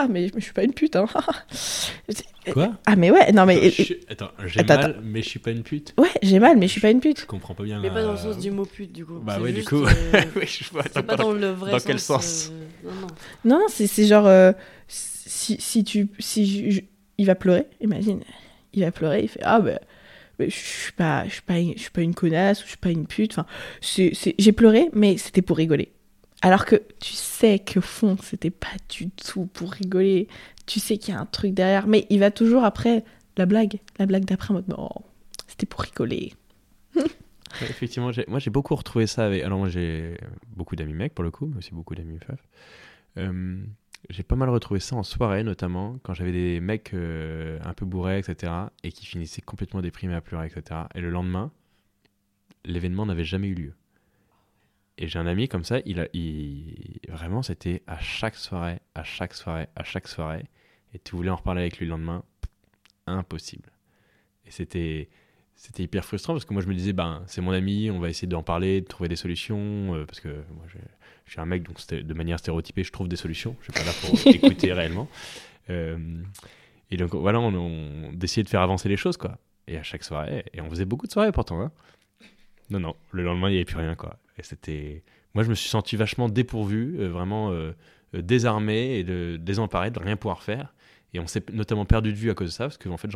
Mais 0.10 0.30
je 0.36 0.40
suis 0.40 0.54
pas 0.54 0.64
une 0.64 0.74
pute, 0.74 0.96
hein. 0.96 1.06
Quoi? 2.54 2.72
Ah, 2.86 2.96
mais 2.96 3.12
ouais, 3.12 3.32
non, 3.32 3.46
mais. 3.46 3.58
Attends, 3.58 3.70
je 3.78 3.84
suis- 3.84 4.00
Attends, 4.10 4.32
j'ai 4.46 4.60
Attends, 4.62 4.76
mal, 4.78 5.00
mais 5.04 5.22
je 5.22 5.30
suis 5.30 5.40
pas 5.40 5.52
une 5.52 5.64
pute. 5.64 5.94
Ouais, 5.98 6.10
j'ai 6.24 6.40
mal, 6.40 6.58
mais 6.58 6.68
je 6.68 6.72
suis 6.74 6.82
pas 6.82 6.90
une 6.90 7.00
pute. 7.02 7.20
Je 7.22 7.26
comprends 7.26 7.54
pas 7.54 7.64
bien. 7.64 7.80
Mais 7.80 7.90
la- 7.90 7.94
pas 7.94 8.04
dans 8.04 8.12
le 8.14 8.18
sens 8.18 8.38
du 8.40 8.52
mot 8.52 8.66
pute, 8.66 8.92
du 8.92 9.06
coup. 9.06 9.20
Bah 9.20 9.40
ouais, 9.40 9.52
du 9.52 9.64
coup. 9.64 9.84
euh, 9.86 9.90
Oui, 10.36 10.46
je 10.48 10.70
vois. 10.72 10.84
c'est 10.92 11.04
pas 11.04 11.16
dans 11.16 11.32
le 11.32 11.48
vrai 11.52 11.72
dans 11.72 11.78
sens. 11.80 11.86
quel 11.88 12.00
sens 12.00 12.52
euh, 12.52 12.90
Non, 12.90 12.96
non. 13.02 13.60
Non, 13.60 13.66
c'est 13.70 13.88
c'est 13.88 14.06
genre. 14.06 14.26
euh, 14.28 14.52
si, 14.88 15.58
si 15.60 15.84
tu. 15.84 16.08
Si 16.20 16.72
je- 16.72 16.82
il 17.18 17.26
va 17.26 17.36
pleurer, 17.36 17.66
imagine. 17.82 18.22
Il 18.74 18.84
va 18.84 18.92
pleurer, 18.92 19.24
il 19.24 19.28
fait 19.28 19.42
Ah, 19.44 19.60
ben. 19.60 19.78
ben, 20.40 20.50
je 20.50 20.56
suis 20.56 20.94
pas, 20.94 21.26
je 21.28 21.34
suis 21.34 21.42
pas, 21.42 21.60
une- 21.60 21.74
je 21.76 21.82
suis 21.82 21.92
pas 21.92 22.02
une 22.02 22.16
connasse, 22.16 22.62
ou 22.62 22.64
je 22.64 22.70
suis 22.70 22.78
pas 22.78 22.90
une 22.92 23.06
pute. 23.08 23.34
Enfin, 23.38 23.46
j'ai 23.82 24.52
pleuré, 24.54 24.90
mais 24.94 25.18
c'était 25.18 25.42
pour 25.42 25.58
rigoler. 25.58 25.92
Alors 26.42 26.66
que 26.66 26.78
tu 27.00 27.14
sais 27.14 27.60
qu'au 27.60 27.82
fond, 27.82 28.18
c'était 28.22 28.50
pas 28.50 28.68
du 28.90 29.10
tout 29.10 29.46
pour 29.48 29.72
rigoler. 29.72 30.28
Tu 30.66 30.80
sais 30.80 30.98
qu'il 30.98 31.14
y 31.14 31.18
a 31.18 31.20
un 31.20 31.26
truc 31.26 31.54
derrière, 31.54 31.88
mais 31.88 32.06
il 32.10 32.20
va 32.20 32.32
toujours 32.32 32.64
après 32.64 33.04
la 33.38 33.46
blague, 33.46 33.80
la 33.98 34.06
blague 34.06 34.26
d'après 34.26 34.52
en 34.52 34.56
mode 34.56 34.68
non, 34.68 34.90
c'était 35.48 35.66
pour 35.66 35.82
rigoler. 35.82 36.34
Effectivement, 37.62 38.12
moi 38.28 38.40
j'ai 38.40 38.50
beaucoup 38.52 38.76
retrouvé 38.76 39.08
ça 39.08 39.26
avec. 39.26 39.44
Alors, 39.44 39.60
moi 39.60 39.70
j'ai 39.70 40.18
beaucoup 40.56 40.76
d'amis 40.76 40.94
mecs 40.94 41.14
pour 41.14 41.24
le 41.24 41.32
coup, 41.32 41.48
mais 41.48 41.58
aussi 41.58 41.74
beaucoup 41.74 41.96
d'amis. 41.96 42.20
Euh, 43.18 43.62
j'ai 44.10 44.24
pas 44.24 44.36
mal 44.36 44.50
retrouvé 44.50 44.80
ça 44.80 44.96
en 44.96 45.04
soirée, 45.04 45.44
notamment, 45.44 45.98
quand 46.04 46.14
j'avais 46.14 46.32
des 46.32 46.60
mecs 46.62 46.94
euh, 46.94 47.60
un 47.64 47.74
peu 47.74 47.86
bourrés, 47.86 48.20
etc., 48.20 48.54
et 48.84 48.92
qui 48.92 49.06
finissaient 49.06 49.42
complètement 49.42 49.82
déprimés 49.82 50.16
à 50.16 50.22
pleurer, 50.22 50.48
etc. 50.48 50.82
Et 50.96 51.02
le 51.02 51.10
lendemain, 51.10 51.52
l'événement 52.64 53.06
n'avait 53.06 53.26
jamais 53.26 53.48
eu 53.48 53.56
lieu. 53.56 53.74
Et 55.02 55.08
j'ai 55.08 55.18
un 55.18 55.28
ami 55.28 55.48
comme 55.48 55.64
ça, 55.64 55.80
il 55.86 56.02
a, 56.02 56.08
il... 56.14 57.00
vraiment, 57.08 57.42
c'était 57.42 57.82
à 57.88 57.98
chaque 58.00 58.36
soirée, 58.36 58.80
à 58.96 59.04
chaque 59.04 59.34
soirée, 59.34 59.68
à 59.78 59.84
chaque 59.86 60.10
soirée. 60.10 60.44
Et 60.94 61.00
tu 61.00 61.16
voulais 61.16 61.30
en 61.30 61.38
reparler 61.38 61.62
avec 61.62 61.78
lui 61.80 61.86
le 61.86 61.92
lendemain, 61.92 62.22
impossible. 63.08 63.70
Et 64.46 64.52
c'était, 64.52 65.08
c'était 65.56 65.84
hyper 65.84 66.04
frustrant 66.04 66.34
parce 66.34 66.44
que 66.44 66.52
moi 66.54 66.62
je 66.62 66.68
me 66.68 66.74
disais, 66.74 66.92
ben, 66.92 67.24
c'est 67.28 67.40
mon 67.40 67.52
ami, 67.52 67.90
on 67.90 68.00
va 68.00 68.10
essayer 68.10 68.28
d'en 68.28 68.44
parler, 68.44 68.82
de 68.82 68.88
trouver 68.88 69.08
des 69.08 69.16
solutions. 69.16 69.96
euh, 69.96 70.06
parce 70.06 70.20
que 70.20 70.28
moi 70.28 70.66
je, 70.68 70.78
je 71.26 71.32
suis 71.32 71.40
un 71.40 71.46
mec, 71.46 71.64
donc 71.64 71.78
de 71.88 72.14
manière 72.14 72.40
stéréotypée, 72.40 72.84
je 72.84 72.92
trouve 72.92 73.08
des 73.08 73.16
solutions. 73.16 73.56
Je 73.62 73.72
suis 73.72 73.74
pas 73.74 73.86
là 73.86 73.94
pour 74.02 74.28
écouter 74.34 74.74
réellement. 74.74 75.08
Euh, 75.70 75.98
et 76.92 76.98
donc 76.98 77.16
voilà, 77.16 77.40
on, 77.40 77.54
on 77.54 78.12
d'essayer 78.12 78.44
de 78.44 78.50
faire 78.50 78.62
avancer 78.62 78.90
les 78.90 78.98
choses, 78.98 79.16
quoi. 79.16 79.38
Et 79.68 79.78
à 79.78 79.84
chaque 79.84 80.04
soirée, 80.04 80.44
et 80.54 80.60
on 80.60 80.70
faisait 80.70 80.86
beaucoup 80.86 81.08
de 81.08 81.12
soirées 81.12 81.32
pourtant. 81.32 81.62
hein. 81.62 81.72
Non, 82.70 82.80
non, 82.80 82.96
le 83.12 83.24
lendemain 83.24 83.48
il 83.50 83.52
n'y 83.54 83.58
avait 83.60 83.66
plus 83.66 83.78
rien, 83.78 83.96
quoi. 83.96 84.18
C'était. 84.44 85.04
Moi 85.34 85.44
je 85.44 85.50
me 85.50 85.56
suis 85.56 85.70
senti 85.70 85.96
vachement 85.96 86.30
dépourvu, 86.30 86.98
euh, 87.00 87.10
vraiment 87.10 87.52
euh, 87.52 87.72
euh, 88.16 88.22
désarmé 88.22 88.98
et 88.98 89.04
de, 89.04 89.38
désemparé 89.40 89.92
de 89.92 90.00
rien 90.00 90.16
pouvoir 90.16 90.42
faire. 90.44 90.74
Et 91.14 91.20
on 91.20 91.28
s'est 91.28 91.44
notamment 91.52 91.86
perdu 91.86 92.12
de 92.12 92.18
vue 92.18 92.30
à 92.32 92.34
cause 92.34 92.48
de 92.48 92.54
ça, 92.54 92.66
parce 92.66 92.78
que 92.78 92.90
en 92.90 92.98
fait, 92.98 93.10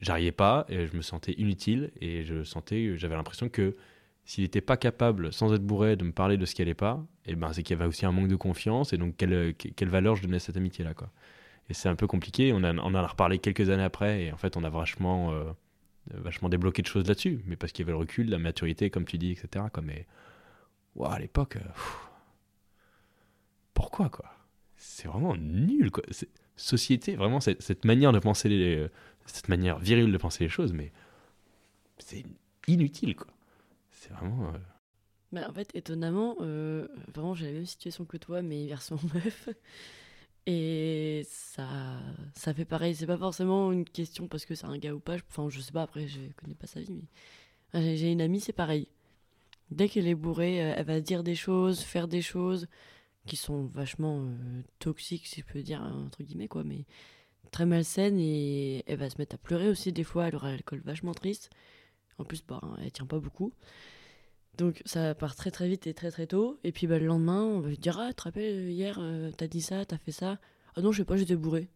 j'arrivais 0.00 0.32
pas, 0.32 0.66
et 0.68 0.86
je 0.86 0.96
me 0.96 1.02
sentais 1.02 1.32
inutile, 1.32 1.92
et 2.00 2.24
je 2.24 2.42
sentais, 2.42 2.96
j'avais 2.98 3.14
l'impression 3.14 3.48
que 3.48 3.76
s'il 4.24 4.42
n'était 4.42 4.60
pas 4.60 4.76
capable, 4.76 5.32
sans 5.32 5.54
être 5.54 5.62
bourré, 5.62 5.94
de 5.94 6.04
me 6.04 6.10
parler 6.10 6.36
de 6.36 6.44
ce 6.44 6.54
qui 6.54 6.62
allait 6.62 6.74
pas, 6.74 7.04
et 7.26 7.36
ben 7.36 7.52
c'est 7.52 7.62
qu'il 7.62 7.76
y 7.76 7.80
avait 7.80 7.88
aussi 7.88 8.06
un 8.06 8.12
manque 8.12 8.26
de 8.26 8.34
confiance, 8.34 8.92
et 8.92 8.98
donc 8.98 9.16
quelle, 9.16 9.54
quelle 9.54 9.88
valeur 9.88 10.16
je 10.16 10.22
donnais 10.22 10.36
à 10.36 10.40
cette 10.40 10.56
amitié-là, 10.56 10.94
quoi. 10.94 11.10
Et 11.70 11.74
c'est 11.74 11.88
un 11.88 11.94
peu 11.94 12.08
compliqué, 12.08 12.52
on, 12.52 12.64
a, 12.64 12.74
en 12.74 12.94
a 12.94 13.06
reparlé 13.06 13.38
quelques 13.38 13.70
années 13.70 13.84
après, 13.84 14.24
et 14.24 14.32
en 14.32 14.36
fait, 14.36 14.56
on 14.56 14.64
a 14.64 14.68
vachement, 14.68 15.32
vachement 16.12 16.48
débloqué 16.48 16.82
de 16.82 16.88
choses 16.88 17.06
là-dessus, 17.06 17.40
mais 17.46 17.56
parce 17.56 17.72
qu'il 17.72 17.84
y 17.84 17.86
avait 17.86 17.92
le 17.92 17.98
recul, 17.98 18.28
la 18.30 18.38
maturité, 18.38 18.90
comme 18.90 19.04
tu 19.04 19.18
dis, 19.18 19.30
etc. 19.30 19.66
Quoi. 19.72 19.82
Mais 19.84 20.06
ouah, 20.96 21.14
à 21.14 21.18
l'époque, 21.18 21.56
euh, 21.56 21.60
pourquoi, 23.74 24.08
quoi? 24.08 24.32
C'est 24.76 25.08
vraiment 25.08 25.36
nul, 25.36 25.90
quoi. 25.90 26.02
Société, 26.56 27.16
vraiment, 27.16 27.40
cette, 27.40 27.62
cette 27.62 27.84
manière 27.84 28.12
de 28.12 28.18
penser 28.18 28.48
les, 28.48 28.88
cette 29.26 29.48
manière 29.48 29.78
virile 29.78 30.12
de 30.12 30.18
penser 30.18 30.44
les 30.44 30.50
choses, 30.50 30.72
mais 30.72 30.92
c'est 31.98 32.24
inutile, 32.68 33.16
quoi. 33.16 33.28
C'est 33.90 34.12
vraiment. 34.12 34.48
euh, 34.54 34.58
Bah, 35.32 35.46
en 35.48 35.52
fait, 35.52 35.70
étonnamment, 35.74 36.36
euh, 36.40 36.88
vraiment, 37.14 37.34
j'ai 37.34 37.46
la 37.46 37.52
même 37.52 37.66
situation 37.66 38.04
que 38.04 38.16
toi, 38.16 38.42
mais 38.42 38.66
version 38.66 38.98
meuf. 39.14 39.48
Et 40.46 41.24
ça, 41.28 42.00
ça 42.34 42.54
fait 42.54 42.64
pareil. 42.64 42.94
C'est 42.94 43.06
pas 43.06 43.18
forcément 43.18 43.72
une 43.72 43.84
question 43.84 44.28
parce 44.28 44.44
que 44.46 44.54
c'est 44.54 44.66
un 44.66 44.78
gars 44.78 44.94
ou 44.94 45.00
pas. 45.00 45.16
Enfin, 45.30 45.48
je 45.50 45.60
sais 45.60 45.72
pas, 45.72 45.82
après, 45.82 46.06
je 46.08 46.20
connais 46.36 46.54
pas 46.54 46.66
sa 46.68 46.80
vie, 46.80 46.92
mais. 46.92 47.96
J'ai 47.96 48.12
une 48.12 48.22
amie, 48.22 48.40
c'est 48.40 48.52
pareil. 48.54 48.88
Dès 49.70 49.88
qu'elle 49.88 50.06
est 50.06 50.14
bourrée, 50.14 50.62
euh, 50.62 50.74
elle 50.76 50.86
va 50.86 51.00
dire 51.00 51.22
des 51.22 51.34
choses, 51.34 51.80
faire 51.80 52.08
des 52.08 52.22
choses 52.22 52.68
qui 53.26 53.36
sont 53.36 53.66
vachement 53.66 54.22
euh, 54.22 54.62
toxiques, 54.78 55.26
si 55.26 55.40
je 55.40 55.52
peux 55.52 55.62
dire, 55.62 55.82
entre 55.82 56.22
guillemets, 56.22 56.48
quoi, 56.48 56.62
mais 56.64 56.84
très 57.50 57.66
malsaines. 57.66 58.18
Et 58.18 58.84
elle 58.86 58.98
va 58.98 59.10
se 59.10 59.16
mettre 59.18 59.34
à 59.34 59.38
pleurer 59.38 59.68
aussi, 59.68 59.92
des 59.92 60.04
fois, 60.04 60.28
elle 60.28 60.36
aura 60.36 60.50
l'alcool 60.50 60.80
vachement 60.84 61.14
triste. 61.14 61.50
En 62.18 62.24
plus, 62.24 62.44
bah, 62.44 62.60
elle 62.82 62.92
tient 62.92 63.06
pas 63.06 63.18
beaucoup. 63.18 63.52
Donc 64.56 64.80
ça 64.86 65.14
part 65.14 65.36
très 65.36 65.50
très 65.50 65.68
vite 65.68 65.86
et 65.86 65.94
très 65.94 66.10
très 66.10 66.26
tôt. 66.26 66.58
Et 66.64 66.72
puis 66.72 66.86
bah, 66.86 66.98
le 66.98 67.06
lendemain, 67.06 67.42
on 67.42 67.60
va 67.60 67.68
lui 67.68 67.78
dire 67.78 67.98
Ah, 67.98 68.08
tu 68.08 68.14
te 68.14 68.22
rappelles, 68.22 68.70
hier, 68.70 68.98
euh, 69.00 69.30
t'as 69.36 69.48
dit 69.48 69.60
ça, 69.60 69.84
t'as 69.84 69.98
fait 69.98 70.12
ça? 70.12 70.38
Ah 70.76 70.80
non, 70.80 70.92
je 70.92 70.98
sais 70.98 71.04
pas, 71.04 71.16
j'étais 71.16 71.36
bourré. 71.36 71.68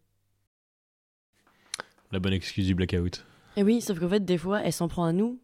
La 2.11 2.19
bonne 2.19 2.33
excuse 2.33 2.65
du 2.65 2.75
blackout. 2.75 3.25
Et 3.55 3.63
oui, 3.63 3.81
sauf 3.81 3.99
qu'en 3.99 4.09
fait, 4.09 4.25
des 4.25 4.37
fois, 4.37 4.61
elle 4.63 4.73
s'en 4.73 4.87
prend 4.87 5.05
à 5.05 5.13
nous 5.13 5.39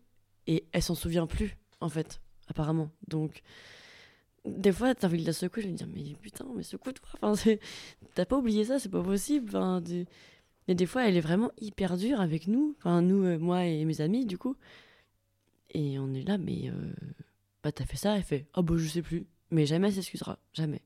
et 0.48 0.66
elle 0.72 0.82
s'en 0.82 0.96
souvient 0.96 1.28
plus, 1.28 1.58
en 1.80 1.90
fait, 1.90 2.22
apparemment. 2.50 2.90
Donc, 3.08 3.42
des 4.46 4.72
fois, 4.72 4.96
t'as 4.96 5.08
envie 5.08 5.22
de 5.22 5.26
la 5.28 5.34
secouer, 5.34 5.62
je 5.64 5.68
vais 5.68 5.74
dire, 5.74 5.88
mais 5.94 6.04
putain, 6.22 6.46
mais 6.56 6.64
secoue-toi. 6.64 7.34
T'as 8.16 8.26
pas 8.26 8.38
oublié 8.38 8.66
ça, 8.66 8.80
c'est 8.80 8.90
pas 8.90 9.04
possible. 9.04 9.50
Enfin, 9.50 9.82
Mais 10.68 10.76
des 10.76 10.86
fois, 10.86 11.08
elle 11.08 11.18
est 11.18 11.22
vraiment 11.22 11.52
hyper 11.60 11.98
dure 11.98 12.22
avec 12.22 12.48
nous. 12.48 12.76
Enfin, 12.80 13.02
nous, 13.02 13.24
euh, 13.24 13.38
moi 13.38 13.66
et 13.66 13.84
mes 13.86 14.02
amis, 14.02 14.26
du 14.26 14.38
coup. 14.38 14.56
Et 15.74 16.00
on 16.00 16.14
est 16.14 16.24
là, 16.24 16.38
mais 16.38 16.70
euh, 16.70 16.94
bah, 17.64 17.72
t'as 17.72 17.86
fait 17.86 17.98
ça, 17.98 18.16
elle 18.18 18.24
fait, 18.24 18.48
oh 18.56 18.64
bah, 18.64 18.76
je 18.78 18.88
sais 18.88 19.02
plus. 19.02 19.26
Mais 19.52 19.66
jamais 19.66 19.88
elle 19.90 19.94
s'excusera, 19.94 20.40
jamais. 20.54 20.82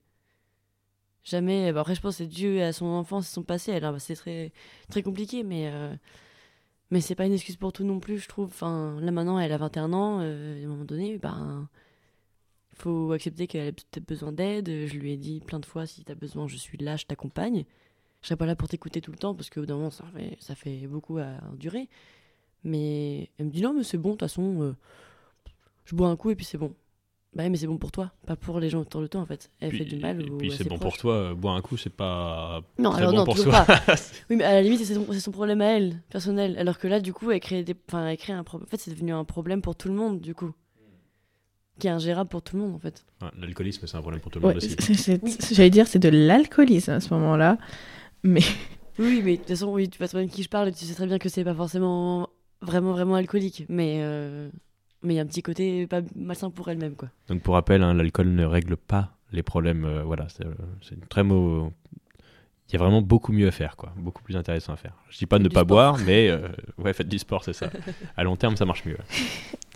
Jamais. 1.24 1.72
Bah, 1.72 1.82
après, 1.82 1.96
je 1.96 2.02
pense 2.02 2.16
que 2.18 2.24
c'est 2.24 2.28
dû 2.30 2.60
à 2.62 2.74
son 2.74 2.86
enfance 2.88 3.30
son 3.30 3.44
passé. 3.44 3.72
Alors, 3.74 3.94
bah, 3.94 4.00
c'est 4.00 4.16
très, 4.16 4.52
très 4.90 5.04
compliqué, 5.04 5.44
mais. 5.44 5.70
euh, 5.72 5.96
mais 6.92 7.02
c'est 7.02 7.16
pas 7.16 7.26
une 7.26 7.34
excuse 7.34 7.56
pour 7.56 7.74
tout 7.74 7.84
non 7.84 8.00
plus, 8.00 8.20
je 8.20 8.28
trouve. 8.28 8.48
Enfin, 8.48 9.00
là 9.02 9.12
maintenant, 9.12 9.40
elle 9.40 9.52
a 9.54 9.58
21 9.58 9.94
ans. 9.94 10.20
euh, 10.22 10.62
à 10.62 10.66
un 10.66 10.68
moment 10.68 10.86
donné, 10.86 11.18
ben, 11.18 11.70
faut 12.74 13.12
accepter 13.14 13.48
qu'elle 13.48 13.70
a 13.70 13.72
peut-être 13.72 14.08
besoin 14.08 14.32
d'aide. 14.32 14.68
Je 14.88 14.98
lui 14.98 15.14
ai 15.14 15.18
dit 15.18 15.42
plein 15.42 15.60
de 15.60 15.66
fois 15.66 15.86
si 15.86 16.04
t'as 16.04 16.16
besoin, 16.16 16.48
je 16.48 16.58
suis 16.58 16.78
là, 16.78 16.98
je 16.98 17.06
t'accompagne. 17.06 17.66
Je 18.22 18.28
serai 18.28 18.38
pas 18.38 18.46
là 18.46 18.56
pour 18.56 18.68
t'écouter 18.68 19.02
tout 19.02 19.12
le 19.12 19.18
temps 19.18 19.34
parce 19.36 19.50
qu'au 19.50 19.62
bout 19.62 19.66
d'un 19.68 19.78
moment, 19.78 19.92
ça 19.92 20.56
fait, 20.56 20.88
beaucoup 20.88 21.18
à 21.18 21.28
endurer. 21.52 21.90
Mais 22.64 23.30
elle 23.38 23.48
me 23.48 23.52
dit 23.52 23.62
non, 23.62 23.74
mais 23.74 23.84
c'est 23.84 23.98
bon, 23.98 24.10
de 24.10 24.14
toute 24.16 24.22
façon, 24.22 24.62
euh, 24.62 24.76
je 25.86 25.96
bois 25.96 26.10
un 26.10 26.16
coup 26.16 26.30
et 26.32 26.36
puis 26.36 26.46
c'est 26.46 26.58
bon. 26.58 26.76
Bah, 27.34 27.44
ouais, 27.44 27.50
mais 27.50 27.56
c'est 27.58 27.68
bon 27.68 27.78
pour 27.78 27.94
toi, 27.94 28.12
pas 28.28 28.36
pour 28.36 28.60
les 28.60 28.70
gens 28.70 28.82
autour 28.82 29.00
de 29.02 29.08
toi 29.08 29.22
en 29.22 29.26
fait. 29.26 29.50
Elle 29.62 29.70
Puis- 29.70 29.78
fait 29.80 29.86
du 29.86 29.96
mal. 29.96 30.22
et 30.22 30.30
aux- 30.30 30.38
puis 30.38 30.52
c'est 30.52 30.68
bon 30.68 30.78
pour 30.78 30.98
toi. 30.98 31.34
Boire 31.34 31.56
un 31.56 31.62
coup, 31.62 31.78
c'est 31.78 31.90
pas 31.90 32.62
Non, 32.78 32.90
très 32.92 33.02
alors 33.04 33.12
bon 33.14 33.18
non, 33.20 33.24
pour 33.26 33.38
soi. 33.38 33.64
pas. 33.64 33.80
Oui, 34.30 34.36
mais 34.36 34.44
à 34.44 34.54
la 34.56 34.62
limite, 34.62 34.84
c'est 34.84 34.94
son, 35.20 35.32
problème 35.32 35.62
à 35.62 35.66
elle, 35.68 36.02
personnel. 36.10 36.58
Alors 36.58 36.78
que 36.78 36.88
là, 36.90 37.00
du 37.00 37.14
coup, 37.14 37.32
elle 37.32 37.40
crée, 37.40 37.64
des... 37.64 37.74
enfin, 37.88 38.08
elle 38.08 38.18
crée 38.18 38.34
un 38.34 38.44
problème. 38.44 38.68
En 38.68 38.70
fait, 38.72 38.78
c'est 38.82 38.92
devenu 38.92 39.14
un 39.14 39.24
problème 39.24 39.62
pour 39.62 39.76
tout 39.78 39.88
le 39.88 39.94
monde, 39.94 40.20
du 40.20 40.36
coup. 40.36 40.52
Qui 41.80 41.88
est 41.88 41.92
ingérable 41.92 42.30
pour 42.30 42.42
tout 42.42 42.58
le 42.58 42.64
monde, 42.64 42.76
en 42.76 42.80
fait. 42.80 43.06
Ouais, 43.22 43.30
L'alcoolisme, 43.40 43.88
c'est 43.88 43.96
un 43.98 44.02
problème 44.02 44.20
pour 44.22 44.30
tout 44.32 44.40
le 44.40 44.46
monde 44.48 44.58
Ouais, 44.58 44.64
aussi. 44.64 45.54
J'allais 45.56 45.70
dire, 45.70 45.88
c'est 45.88 46.00
de 46.00 46.10
l'alcoolisme 46.10 46.92
à 46.92 47.00
ce 47.00 47.14
moment-là. 47.14 47.58
Mais 48.24 48.42
Oui, 49.00 49.22
mais 49.24 49.34
de 49.34 49.38
toute 49.38 49.48
façon, 49.48 49.72
oui, 49.72 49.90
tu 49.90 49.98
vois 49.98 50.08
très 50.10 50.18
bien 50.20 50.28
de 50.28 50.32
qui 50.32 50.44
je 50.44 50.50
parle 50.50 50.68
et 50.68 50.74
tu 50.74 50.84
sais 50.84 50.94
très 50.94 51.08
bien 51.08 51.18
que 51.18 51.30
c'est 51.30 51.46
pas 51.46 51.56
forcément 51.56 52.28
vraiment, 52.62 52.92
vraiment 52.92 53.16
alcoolique. 53.16 53.66
Mais 53.70 54.00
euh, 54.02 54.50
mais 55.04 55.14
il 55.14 55.18
y 55.18 55.20
a 55.20 55.24
un 55.24 55.28
petit 55.28 55.42
côté 55.44 55.88
pas 55.88 56.02
malsain 56.16 56.50
pour 56.50 56.70
elle-même, 56.70 56.96
quoi. 56.96 57.10
Donc 57.28 57.42
pour 57.42 57.56
rappel, 57.56 57.84
hein, 57.84 57.94
l'alcool 57.94 58.30
ne 58.30 58.46
règle 58.46 58.78
pas 58.78 59.18
les 59.32 59.44
problèmes. 59.44 59.86
euh, 59.86 60.04
voilà, 60.04 60.28
c'est 60.30 60.46
euh, 60.46 60.54
c'est 60.82 60.96
une 60.96 61.06
très 61.08 61.24
mot. 61.24 61.72
Il 62.70 62.74
y 62.74 62.76
a 62.78 62.80
vraiment 62.80 63.02
beaucoup 63.02 63.34
mieux 63.34 63.48
à 63.48 63.52
faire, 63.52 63.76
quoi. 63.76 63.94
Beaucoup 63.98 64.24
plus 64.24 64.38
intéressant 64.38 64.74
à 64.74 64.78
faire. 64.78 64.94
Je 65.10 65.18
dis 65.18 65.26
pas 65.26 65.40
de 65.40 65.44
ne 65.44 65.50
pas 65.50 65.62
sport. 65.62 65.66
boire, 65.66 65.98
mais 66.06 66.30
euh, 66.30 66.48
ouais, 66.78 66.94
faites 66.94 67.10
du 67.10 67.20
sport, 67.20 67.44
c'est 67.44 67.54
ça. 67.54 67.70
À 68.18 68.24
long 68.24 68.36
terme, 68.36 68.56
ça 68.56 68.66
marche 68.66 68.86
mieux. 68.86 68.98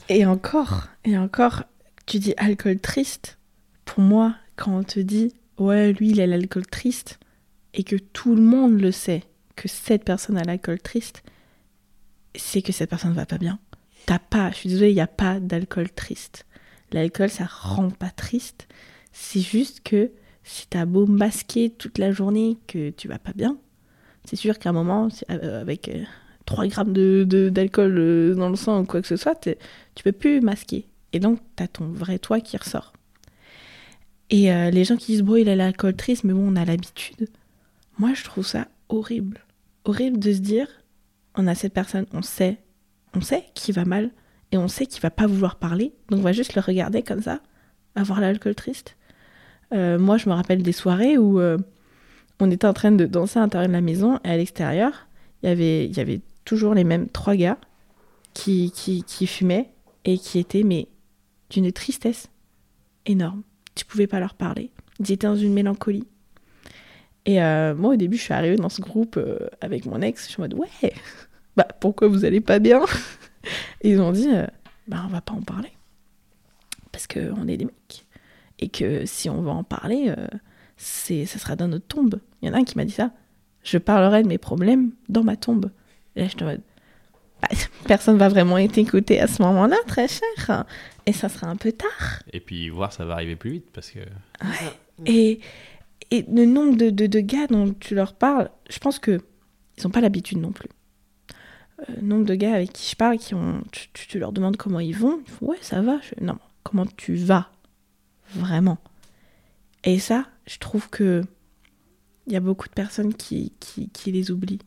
Et 0.07 0.25
encore, 0.25 0.87
et 1.03 1.17
encore, 1.17 1.63
tu 2.05 2.19
dis 2.19 2.33
alcool 2.37 2.79
triste. 2.79 3.37
Pour 3.83 4.01
moi, 4.01 4.35
quand 4.55 4.77
on 4.77 4.83
te 4.83 4.99
dit, 4.99 5.33
ouais, 5.57 5.93
lui, 5.93 6.11
il 6.11 6.21
a 6.21 6.27
l'alcool 6.27 6.65
triste, 6.65 7.19
et 7.73 7.83
que 7.83 7.95
tout 7.97 8.35
le 8.35 8.41
monde 8.41 8.79
le 8.79 8.91
sait, 8.91 9.23
que 9.55 9.67
cette 9.67 10.05
personne 10.05 10.37
a 10.37 10.43
l'alcool 10.43 10.79
triste, 10.79 11.23
c'est 12.35 12.61
que 12.61 12.71
cette 12.71 12.89
personne 12.89 13.13
va 13.13 13.25
pas 13.25 13.37
bien. 13.37 13.59
T'as 14.05 14.19
pas, 14.19 14.51
je 14.51 14.55
suis 14.57 14.69
désolée, 14.69 14.91
il 14.91 14.95
n'y 14.95 15.01
a 15.01 15.07
pas 15.07 15.39
d'alcool 15.39 15.89
triste. 15.89 16.45
L'alcool, 16.91 17.29
ça 17.29 17.45
rend 17.45 17.89
pas 17.89 18.11
triste. 18.11 18.67
C'est 19.11 19.39
juste 19.39 19.81
que 19.83 20.11
si 20.43 20.67
t'as 20.67 20.85
beau 20.85 21.07
masquer 21.07 21.71
toute 21.71 21.97
la 21.97 22.11
journée 22.11 22.57
que 22.67 22.91
tu 22.91 23.07
vas 23.07 23.17
pas 23.17 23.33
bien, 23.33 23.57
c'est 24.25 24.35
sûr 24.35 24.59
qu'à 24.59 24.69
un 24.69 24.73
moment, 24.73 25.09
si- 25.09 25.25
euh, 25.31 25.61
avec 25.61 25.89
euh, 25.89 26.03
3 26.45 26.67
grammes 26.67 26.93
d'alcool 26.93 27.95
de, 27.95 27.99
euh, 27.99 28.35
dans 28.35 28.49
le 28.49 28.55
sang 28.55 28.81
ou 28.81 28.85
quoi 28.85 29.01
que 29.01 29.07
ce 29.07 29.17
soit, 29.17 29.35
tu 29.95 30.03
peux 30.03 30.11
plus 30.11 30.41
masquer. 30.41 30.87
Et 31.13 31.19
donc, 31.19 31.39
t'as 31.55 31.67
ton 31.67 31.87
vrai 31.87 32.19
toi 32.19 32.39
qui 32.41 32.57
ressort. 32.57 32.93
Et 34.29 34.51
euh, 34.51 34.71
les 34.71 34.83
gens 34.83 34.97
qui 34.97 35.11
disent, 35.13 35.21
bon, 35.21 35.35
il 35.35 35.49
a 35.49 35.55
l'alcool 35.55 35.95
triste, 35.95 36.23
mais 36.23 36.33
bon, 36.33 36.51
on 36.51 36.55
a 36.55 36.65
l'habitude. 36.65 37.27
Moi, 37.99 38.13
je 38.13 38.23
trouve 38.23 38.45
ça 38.45 38.67
horrible. 38.89 39.39
Horrible 39.85 40.19
de 40.19 40.33
se 40.33 40.39
dire, 40.39 40.67
on 41.35 41.47
a 41.47 41.55
cette 41.55 41.73
personne, 41.73 42.05
on 42.13 42.21
sait, 42.21 42.57
on 43.15 43.21
sait 43.21 43.45
qu'il 43.53 43.73
va 43.75 43.85
mal, 43.85 44.11
et 44.51 44.57
on 44.57 44.67
sait 44.67 44.85
qu'il 44.85 45.01
va 45.01 45.09
pas 45.09 45.27
vouloir 45.27 45.55
parler, 45.57 45.93
donc 46.09 46.19
on 46.19 46.23
va 46.23 46.31
juste 46.31 46.55
le 46.55 46.61
regarder 46.61 47.01
comme 47.01 47.21
ça, 47.21 47.39
avoir 47.95 48.21
l'alcool 48.21 48.55
triste. 48.55 48.95
Euh, 49.73 49.97
moi, 49.97 50.17
je 50.17 50.29
me 50.29 50.33
rappelle 50.35 50.61
des 50.63 50.71
soirées 50.71 51.17
où 51.17 51.39
euh, 51.39 51.57
on 52.39 52.51
était 52.51 52.67
en 52.67 52.73
train 52.73 52.91
de 52.91 53.05
danser 53.05 53.39
à 53.39 53.41
l'intérieur 53.41 53.67
de 53.69 53.73
la 53.73 53.81
maison, 53.81 54.19
et 54.23 54.29
à 54.29 54.37
l'extérieur, 54.37 55.07
il 55.43 55.49
y 55.49 55.51
avait- 55.51 55.85
il 55.85 55.95
y 55.95 55.99
avait 55.99 56.21
toujours 56.45 56.73
les 56.73 56.83
mêmes 56.83 57.09
trois 57.09 57.35
gars 57.35 57.57
qui, 58.33 58.71
qui, 58.71 59.03
qui 59.03 59.27
fumaient 59.27 59.71
et 60.03 60.17
qui 60.17 60.39
étaient, 60.39 60.63
mais 60.63 60.87
d'une 61.49 61.71
tristesse 61.71 62.29
énorme. 63.05 63.43
Tu 63.75 63.85
pouvais 63.85 64.07
pas 64.07 64.19
leur 64.19 64.35
parler. 64.35 64.71
Ils 64.99 65.11
étaient 65.11 65.27
dans 65.27 65.35
une 65.35 65.53
mélancolie. 65.53 66.07
Et 67.25 67.41
euh, 67.41 67.73
moi, 67.73 67.93
au 67.93 67.95
début, 67.95 68.17
je 68.17 68.21
suis 68.23 68.33
arrivée 68.33 68.55
dans 68.55 68.69
ce 68.69 68.81
groupe 68.81 69.19
avec 69.61 69.85
mon 69.85 70.01
ex. 70.01 70.25
Je 70.25 70.31
suis 70.31 70.39
en 70.39 70.43
mode, 70.43 70.53
ouais, 70.53 70.93
bah 71.55 71.67
pourquoi 71.79 72.07
vous 72.07 72.25
allez 72.25 72.41
pas 72.41 72.59
bien 72.59 72.81
Et 73.81 73.91
ils 73.91 74.01
ont 74.01 74.11
dit, 74.11 74.29
euh, 74.31 74.47
bah 74.87 75.03
on 75.05 75.09
va 75.09 75.21
pas 75.21 75.33
en 75.33 75.41
parler. 75.41 75.71
Parce 76.91 77.07
qu'on 77.07 77.47
est 77.47 77.57
des 77.57 77.65
mecs. 77.65 78.05
Et 78.59 78.69
que 78.69 79.05
si 79.05 79.29
on 79.29 79.41
va 79.41 79.51
en 79.51 79.63
parler, 79.63 80.13
euh, 80.17 80.27
c'est, 80.77 81.25
ça 81.25 81.39
sera 81.39 81.55
dans 81.55 81.67
notre 81.67 81.87
tombe. 81.87 82.19
Il 82.41 82.47
y 82.47 82.51
en 82.51 82.53
a 82.53 82.57
un 82.57 82.63
qui 82.63 82.77
m'a 82.77 82.85
dit 82.85 82.93
ça. 82.93 83.11
Je 83.63 83.77
parlerai 83.77 84.23
de 84.23 84.27
mes 84.27 84.37
problèmes 84.37 84.91
dans 85.09 85.23
ma 85.23 85.35
tombe. 85.35 85.71
Et 86.15 86.21
là, 86.21 86.27
je 86.27 86.43
en 86.43 86.47
mode, 86.47 86.61
bah, 87.41 87.49
personne 87.87 88.17
va 88.17 88.29
vraiment 88.29 88.57
être 88.57 88.77
écouté 88.77 89.19
à 89.19 89.27
ce 89.27 89.41
moment-là, 89.43 89.77
très 89.87 90.07
cher. 90.07 90.65
Et 91.05 91.13
ça 91.13 91.29
sera 91.29 91.47
un 91.47 91.55
peu 91.55 91.71
tard. 91.71 92.23
Et 92.31 92.39
puis 92.39 92.69
voir, 92.69 92.93
ça 92.93 93.05
va 93.05 93.13
arriver 93.13 93.35
plus 93.35 93.51
vite 93.51 93.67
parce 93.73 93.91
que 93.91 93.99
Et, 95.05 95.39
et 96.11 96.25
le 96.31 96.45
nombre 96.45 96.77
de, 96.77 96.89
de, 96.89 97.07
de 97.07 97.19
gars 97.19 97.47
dont 97.47 97.73
tu 97.73 97.95
leur 97.95 98.13
parles, 98.13 98.49
je 98.69 98.79
pense 98.79 98.99
que 98.99 99.21
ils 99.77 99.83
n'ont 99.83 99.91
pas 99.91 100.01
l'habitude 100.01 100.37
non 100.37 100.51
plus. 100.51 100.69
Euh, 101.81 102.01
nombre 102.01 102.25
de 102.25 102.35
gars 102.35 102.53
avec 102.53 102.71
qui 102.73 102.89
je 102.89 102.95
parle, 102.95 103.17
qui 103.17 103.33
ont, 103.35 103.61
tu, 103.71 103.89
tu- 103.93 104.19
leur 104.19 104.31
demandes 104.31 104.55
comment 104.57 104.79
ils 104.79 104.95
vont, 104.95 105.19
ils 105.25 105.31
font 105.31 105.47
ouais 105.47 105.57
ça 105.61 105.81
va. 105.81 105.99
Je 106.01 106.23
non, 106.23 106.37
comment 106.63 106.85
tu 106.85 107.15
vas 107.15 107.51
vraiment 108.33 108.77
Et 109.83 109.99
ça, 109.99 110.25
je 110.47 110.57
trouve 110.57 110.89
que 110.89 111.21
il 112.27 112.33
y 112.33 112.35
a 112.37 112.39
beaucoup 112.39 112.67
de 112.67 112.73
personnes 112.73 113.13
qui, 113.13 113.53
qui, 113.59 113.89
qui 113.89 114.11
les 114.11 114.31
oublient. 114.31 114.59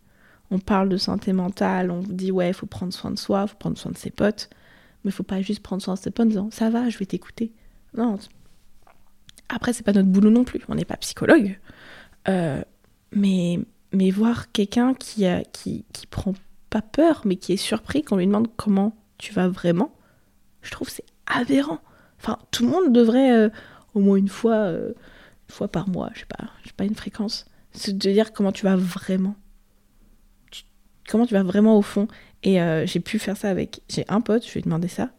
On 0.50 0.58
parle 0.60 0.88
de 0.88 0.96
santé 0.96 1.32
mentale, 1.32 1.90
on 1.90 2.00
dit 2.02 2.30
ouais, 2.30 2.52
faut 2.52 2.66
prendre 2.66 2.92
soin 2.92 3.10
de 3.10 3.18
soi, 3.18 3.46
faut 3.46 3.56
prendre 3.56 3.76
soin 3.78 3.90
de 3.90 3.98
ses 3.98 4.10
potes, 4.10 4.48
mais 5.04 5.10
faut 5.10 5.22
pas 5.24 5.40
juste 5.42 5.62
prendre 5.62 5.82
soin 5.82 5.94
de 5.94 5.98
ses 5.98 6.10
potes 6.10 6.26
en 6.26 6.28
disant 6.28 6.48
ça 6.52 6.70
va, 6.70 6.88
je 6.90 6.98
vais 6.98 7.06
t'écouter. 7.06 7.52
Non, 7.96 8.18
après, 9.48 9.72
c'est 9.72 9.82
pas 9.82 9.92
notre 9.92 10.08
boulot 10.08 10.30
non 10.30 10.44
plus, 10.44 10.60
on 10.68 10.74
n'est 10.74 10.84
pas 10.84 10.96
psychologue. 10.98 11.58
Euh, 12.28 12.62
mais, 13.12 13.58
mais 13.92 14.10
voir 14.10 14.52
quelqu'un 14.52 14.92
qui, 14.94 15.24
qui, 15.52 15.84
qui 15.92 16.06
prend 16.06 16.34
pas 16.70 16.82
peur, 16.82 17.22
mais 17.24 17.36
qui 17.36 17.52
est 17.52 17.56
surpris 17.56 18.02
qu'on 18.02 18.16
lui 18.16 18.26
demande 18.26 18.48
comment 18.56 18.96
tu 19.18 19.32
vas 19.32 19.48
vraiment, 19.48 19.94
je 20.62 20.70
trouve 20.70 20.88
c'est 20.88 21.06
aberrant. 21.26 21.80
Enfin, 22.20 22.38
tout 22.50 22.64
le 22.64 22.70
monde 22.70 22.92
devrait 22.92 23.32
euh, 23.32 23.48
au 23.94 24.00
moins 24.00 24.16
une 24.16 24.28
fois, 24.28 24.56
euh, 24.56 24.92
fois 25.48 25.68
par 25.68 25.88
mois, 25.88 26.10
je 26.14 26.20
sais 26.20 26.26
pas, 26.26 26.50
je 26.62 26.68
sais 26.68 26.74
pas 26.76 26.84
une 26.84 26.94
fréquence, 26.94 27.46
se 27.72 27.90
dire 27.90 28.32
comment 28.32 28.52
tu 28.52 28.64
vas 28.64 28.76
vraiment. 28.76 29.36
Comment 31.08 31.26
tu 31.26 31.34
vas 31.34 31.42
vraiment 31.42 31.78
au 31.78 31.82
fond. 31.82 32.06
Et 32.42 32.60
euh, 32.60 32.84
j'ai 32.86 33.00
pu 33.00 33.18
faire 33.18 33.36
ça 33.36 33.48
avec. 33.48 33.80
J'ai 33.88 34.04
un 34.08 34.20
pote, 34.20 34.46
je 34.46 34.52
lui 34.52 34.60
ai 34.60 34.62
demandé 34.62 34.88
ça. 34.88 35.10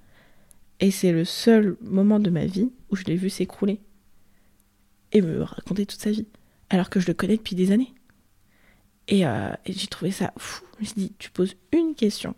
Et 0.79 0.91
c'est 0.91 1.11
le 1.11 1.25
seul 1.25 1.77
moment 1.81 2.19
de 2.19 2.29
ma 2.29 2.45
vie 2.45 2.71
où 2.89 2.95
je 2.95 3.03
l'ai 3.05 3.15
vu 3.15 3.29
s'écrouler 3.29 3.81
et 5.11 5.21
me 5.21 5.41
raconter 5.41 5.85
toute 5.85 5.99
sa 5.99 6.11
vie, 6.11 6.27
alors 6.69 6.89
que 6.89 6.99
je 6.99 7.07
le 7.07 7.13
connais 7.13 7.37
depuis 7.37 7.55
des 7.55 7.71
années. 7.71 7.93
Et, 9.09 9.25
euh, 9.25 9.49
et 9.65 9.73
j'ai 9.73 9.87
trouvé 9.87 10.11
ça 10.11 10.31
fou. 10.37 10.63
Je 10.77 10.81
me 10.81 10.85
suis 10.85 10.95
dit, 11.01 11.13
tu 11.19 11.29
poses 11.31 11.55
une 11.73 11.95
question, 11.95 12.35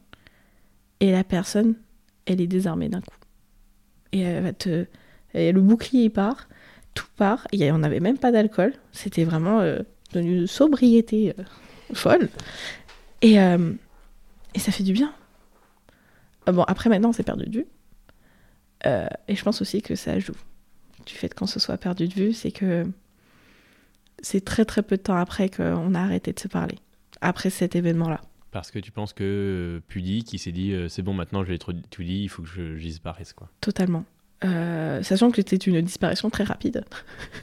et 1.00 1.12
la 1.12 1.24
personne, 1.24 1.76
elle 2.26 2.42
est 2.42 2.48
désarmée 2.48 2.90
d'un 2.90 3.02
coup. 3.02 3.16
Et 4.14 4.22
elle 4.22 4.44
va 4.44 4.54
te. 4.54 4.86
et 5.34 5.52
le 5.52 5.62
bouclier 5.62 6.10
part, 6.10 6.48
tout 6.94 7.08
part. 7.18 7.48
A- 7.54 7.74
on 7.74 7.78
n'avait 7.80 8.00
même 8.00 8.18
pas 8.18 8.32
d'alcool. 8.32 8.74
C'était 8.94 9.24
vraiment 9.26 9.60
euh, 9.62 9.80
d'une 10.14 10.48
sobriété 10.48 11.34
euh, 11.38 11.44
folle. 11.94 12.30
Et, 13.22 13.40
euh, 13.40 13.74
et 14.56 14.60
ça 14.60 14.72
fait 14.72 14.84
du 14.84 14.94
bien. 14.94 15.14
Ah 16.46 16.52
Bon, 16.52 16.64
après 16.64 16.90
maintenant, 16.90 17.12
c'est 17.14 17.24
perdu 17.24 17.46
de 17.46 17.60
vue. 17.60 17.68
Et 19.28 19.36
je 19.36 19.44
pense 19.44 19.62
aussi 19.62 19.82
que 19.84 19.96
ça 19.96 20.18
joue 20.20 20.34
du 21.06 21.14
fait 21.14 21.34
qu'on 21.36 21.46
se 21.46 21.60
soit 21.60 21.78
perdu 21.78 22.08
de 22.08 22.14
vue, 22.14 22.34
c'est 22.34 22.52
que 22.52 22.86
c'est 24.22 24.44
très 24.44 24.66
très 24.66 24.84
peu 24.84 24.98
de 24.98 25.02
temps 25.02 25.16
après 25.16 25.50
qu'on 25.50 25.94
a 25.96 26.00
arrêté 26.00 26.34
de 26.34 26.40
se 26.40 26.48
parler. 26.48 26.76
Après 27.22 27.50
cet 27.50 27.76
événement-là. 27.76 28.22
Parce 28.52 28.72
que 28.72 28.80
tu 28.80 28.92
penses 28.92 29.14
que 29.14 29.24
euh, 29.24 29.80
Pudy, 29.88 30.24
qui 30.24 30.38
s'est 30.38 30.52
dit 30.52 30.74
euh, 30.74 30.90
c'est 30.90 31.02
bon, 31.02 31.14
maintenant 31.14 31.44
je 31.44 31.52
l'ai 31.52 31.58
trop 31.58 31.72
tout 31.90 32.04
dit, 32.04 32.24
il 32.24 32.30
faut 32.30 32.42
que 32.42 32.50
je, 32.50 32.76
je 32.76 32.84
disparaisse. 32.84 33.34
Quoi. 33.34 33.50
Totalement. 33.62 34.04
Euh, 34.44 35.02
sachant 35.04 35.32
que 35.32 35.38
c'était 35.38 35.56
une 35.56 35.82
disparition 35.82 36.30
très 36.30 36.44
rapide. 36.44 36.84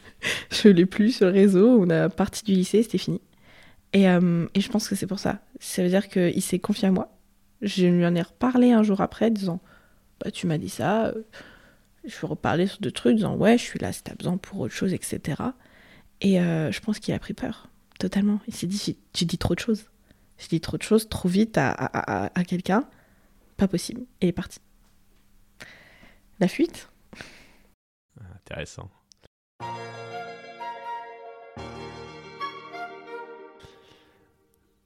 je 0.50 0.68
l'ai 0.68 0.84
plus 0.84 1.12
sur 1.16 1.26
le 1.26 1.32
réseau, 1.32 1.80
on 1.80 1.88
a 1.90 2.08
parti 2.08 2.44
du 2.44 2.52
lycée, 2.52 2.82
c'était 2.82 2.98
fini. 2.98 3.20
Et, 3.94 4.02
et, 4.02 4.60
je 4.60 4.68
pense 4.68 4.86
que 4.86 4.94
c'est 4.94 5.06
pour 5.06 5.18
ça. 5.18 5.38
Ça 5.60 5.82
veut 5.82 5.88
dire 5.88 6.08
qu'il 6.08 6.42
s'est 6.42 6.58
confié 6.58 6.88
à 6.88 6.90
moi. 6.90 7.10
Je 7.62 7.86
lui 7.86 8.04
en 8.04 8.14
ai 8.14 8.20
reparlé 8.20 8.72
un 8.72 8.82
jour 8.82 9.00
après, 9.00 9.30
disant 9.30 9.62
bah, 10.20 10.30
Tu 10.30 10.46
m'as 10.46 10.58
dit 10.58 10.68
ça. 10.68 11.14
Je 12.04 12.20
vais 12.20 12.26
reparler 12.26 12.66
sur 12.66 12.80
deux 12.80 12.90
trucs, 12.90 13.16
disant 13.16 13.34
Ouais, 13.34 13.56
je 13.56 13.62
suis 13.62 13.78
là 13.78 13.90
si 13.90 14.02
t'as 14.02 14.14
besoin 14.14 14.36
pour 14.36 14.60
autre 14.60 14.74
chose, 14.74 14.92
etc. 14.92 15.40
Et 16.20 16.36
je 16.36 16.80
pense 16.80 16.98
qu'il 16.98 17.14
a 17.14 17.18
pris 17.18 17.34
peur, 17.34 17.68
totalement. 17.98 18.40
Il 18.48 18.54
s'est 18.54 18.66
dit 18.66 18.96
J'ai 19.14 19.24
dit 19.24 19.38
trop 19.38 19.54
de 19.54 19.60
choses. 19.60 19.84
J'ai 20.38 20.48
dit 20.48 20.60
trop 20.60 20.76
de 20.76 20.82
choses 20.82 21.08
trop 21.08 21.28
vite 21.28 21.58
à, 21.58 21.70
à, 21.70 22.38
à, 22.38 22.44
quelqu'un. 22.44 22.88
Pas 23.56 23.68
possible. 23.68 24.02
Et 24.20 24.26
il 24.26 24.28
est 24.28 24.32
parti. 24.32 24.60
La 26.40 26.48
fuite. 26.48 26.88
Intéressant. 28.34 28.90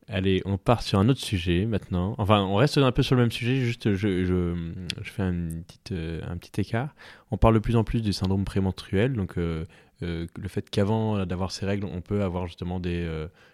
Allez, 0.09 0.43
on 0.45 0.59
part 0.59 0.83
sur 0.83 0.99
un 0.99 1.09
autre 1.09 1.21
sujet 1.21 1.65
maintenant. 1.65 2.15
Enfin, 2.19 2.43
on 2.43 2.57
reste 2.57 2.77
un 2.77 2.93
peu 2.93 3.03
sur 3.03 3.15
le 3.15 3.23
même 3.23 3.31
sujet, 3.31 3.57
juste 3.61 3.95
je, 3.95 4.25
je, 4.25 4.55
je 5.01 5.11
fais 5.11 5.23
une 5.23 5.63
petite, 5.65 5.93
euh, 5.93 6.21
un 6.29 6.37
petit 6.37 6.61
écart. 6.61 6.95
On 7.31 7.39
parle 7.39 7.55
de 7.55 7.61
plus 7.61 7.77
en 7.77 7.85
plus 7.85 8.03
du 8.03 8.13
syndrome 8.13 8.45
prémenstruel, 8.45 9.15
donc 9.15 9.39
euh, 9.39 9.65
euh, 10.03 10.27
le 10.37 10.49
fait 10.49 10.69
qu'avant 10.71 11.25
d'avoir 11.27 11.53
ces 11.53 11.67
règles, 11.67 11.87
on 11.87 12.01
peut 12.01 12.23
avoir 12.23 12.47
justement 12.47 12.81
des 12.81 13.09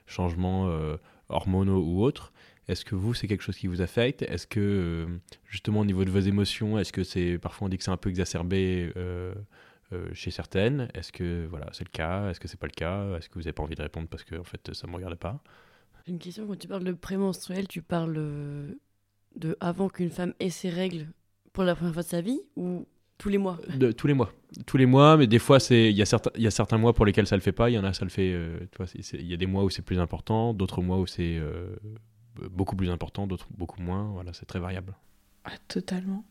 changements 0.06 0.70
hormonaux 1.28 1.82
ou 1.82 2.02
autres. 2.02 2.32
Est-ce 2.68 2.84
que 2.84 2.94
vous, 2.94 3.14
c'est 3.14 3.26
quelque 3.26 3.42
chose 3.42 3.56
qui 3.56 3.66
vous 3.66 3.80
affecte? 3.80 4.22
Est-ce 4.22 4.46
que, 4.46 4.60
euh, 4.60 5.06
justement, 5.46 5.80
au 5.80 5.84
niveau 5.86 6.04
de 6.04 6.10
vos 6.10 6.18
émotions, 6.20 6.78
est-ce 6.78 6.92
que 6.92 7.02
c'est 7.02 7.38
parfois 7.38 7.66
on 7.66 7.68
dit 7.70 7.78
que 7.78 7.84
c'est 7.84 7.90
un 7.90 7.96
peu 7.96 8.10
exacerbé 8.10 8.92
euh, 8.96 9.34
euh, 9.92 10.08
chez 10.12 10.30
certaines? 10.30 10.88
Est-ce 10.92 11.10
que 11.10 11.46
voilà, 11.46 11.68
c'est 11.72 11.84
le 11.84 11.90
cas? 11.90 12.28
Est-ce 12.28 12.40
que 12.40 12.46
c'est 12.46 12.60
pas 12.60 12.66
le 12.66 12.72
cas? 12.72 13.16
Est-ce 13.16 13.30
que 13.30 13.34
vous 13.34 13.40
n'avez 13.40 13.54
pas 13.54 13.62
envie 13.62 13.74
de 13.74 13.82
répondre 13.82 14.06
parce 14.08 14.22
que 14.22 14.34
en 14.36 14.44
fait, 14.44 14.74
ça 14.74 14.86
ne 14.86 14.92
me 14.92 14.96
regarde 14.96 15.14
pas? 15.14 15.42
Une 16.06 16.18
question. 16.18 16.46
Quand 16.46 16.58
tu 16.58 16.68
parles 16.68 16.84
de 16.84 16.92
prémenstruel, 16.92 17.66
tu 17.68 17.80
parles 17.80 18.14
de 18.14 19.56
avant 19.60 19.88
qu'une 19.88 20.10
femme 20.10 20.34
ait 20.38 20.50
ses 20.50 20.68
règles 20.68 21.06
pour 21.54 21.64
la 21.64 21.74
première 21.74 21.94
fois 21.94 22.02
de 22.02 22.08
sa 22.08 22.20
vie 22.20 22.40
ou 22.56 22.86
tous 23.18 23.28
les 23.28 23.38
mois 23.38 23.58
de, 23.74 23.90
Tous 23.90 24.06
les 24.06 24.14
mois. 24.14 24.32
Tous 24.64 24.76
les 24.76 24.86
mois, 24.86 25.16
mais 25.16 25.26
des 25.26 25.40
fois, 25.40 25.58
il 25.70 25.90
y, 25.90 26.02
a 26.02 26.06
certains, 26.06 26.30
y 26.36 26.46
a 26.46 26.50
certains 26.50 26.78
mois 26.78 26.94
pour 26.94 27.04
lesquels 27.04 27.26
ça 27.26 27.34
ne 27.34 27.40
le 27.40 27.42
fait 27.42 27.52
pas. 27.52 27.68
Il 27.68 27.74
y 27.74 27.78
en 27.78 27.84
a, 27.84 27.92
ça 27.92 28.04
le 28.04 28.10
fait. 28.10 28.32
Il 29.14 29.26
y 29.26 29.34
a 29.34 29.36
des 29.36 29.46
mois 29.46 29.64
où 29.64 29.70
c'est 29.70 29.82
plus 29.82 29.98
important, 29.98 30.54
d'autres 30.54 30.80
mois 30.80 30.98
où 30.98 31.06
c'est 31.06 31.36
euh, 31.36 31.76
beaucoup 32.50 32.76
plus 32.76 32.90
important, 32.90 33.26
d'autres 33.26 33.48
beaucoup 33.50 33.82
moins. 33.82 34.04
Voilà, 34.14 34.32
c'est 34.32 34.46
très 34.46 34.60
variable. 34.60 34.94
Ah, 35.44 35.50
totalement. 35.66 36.24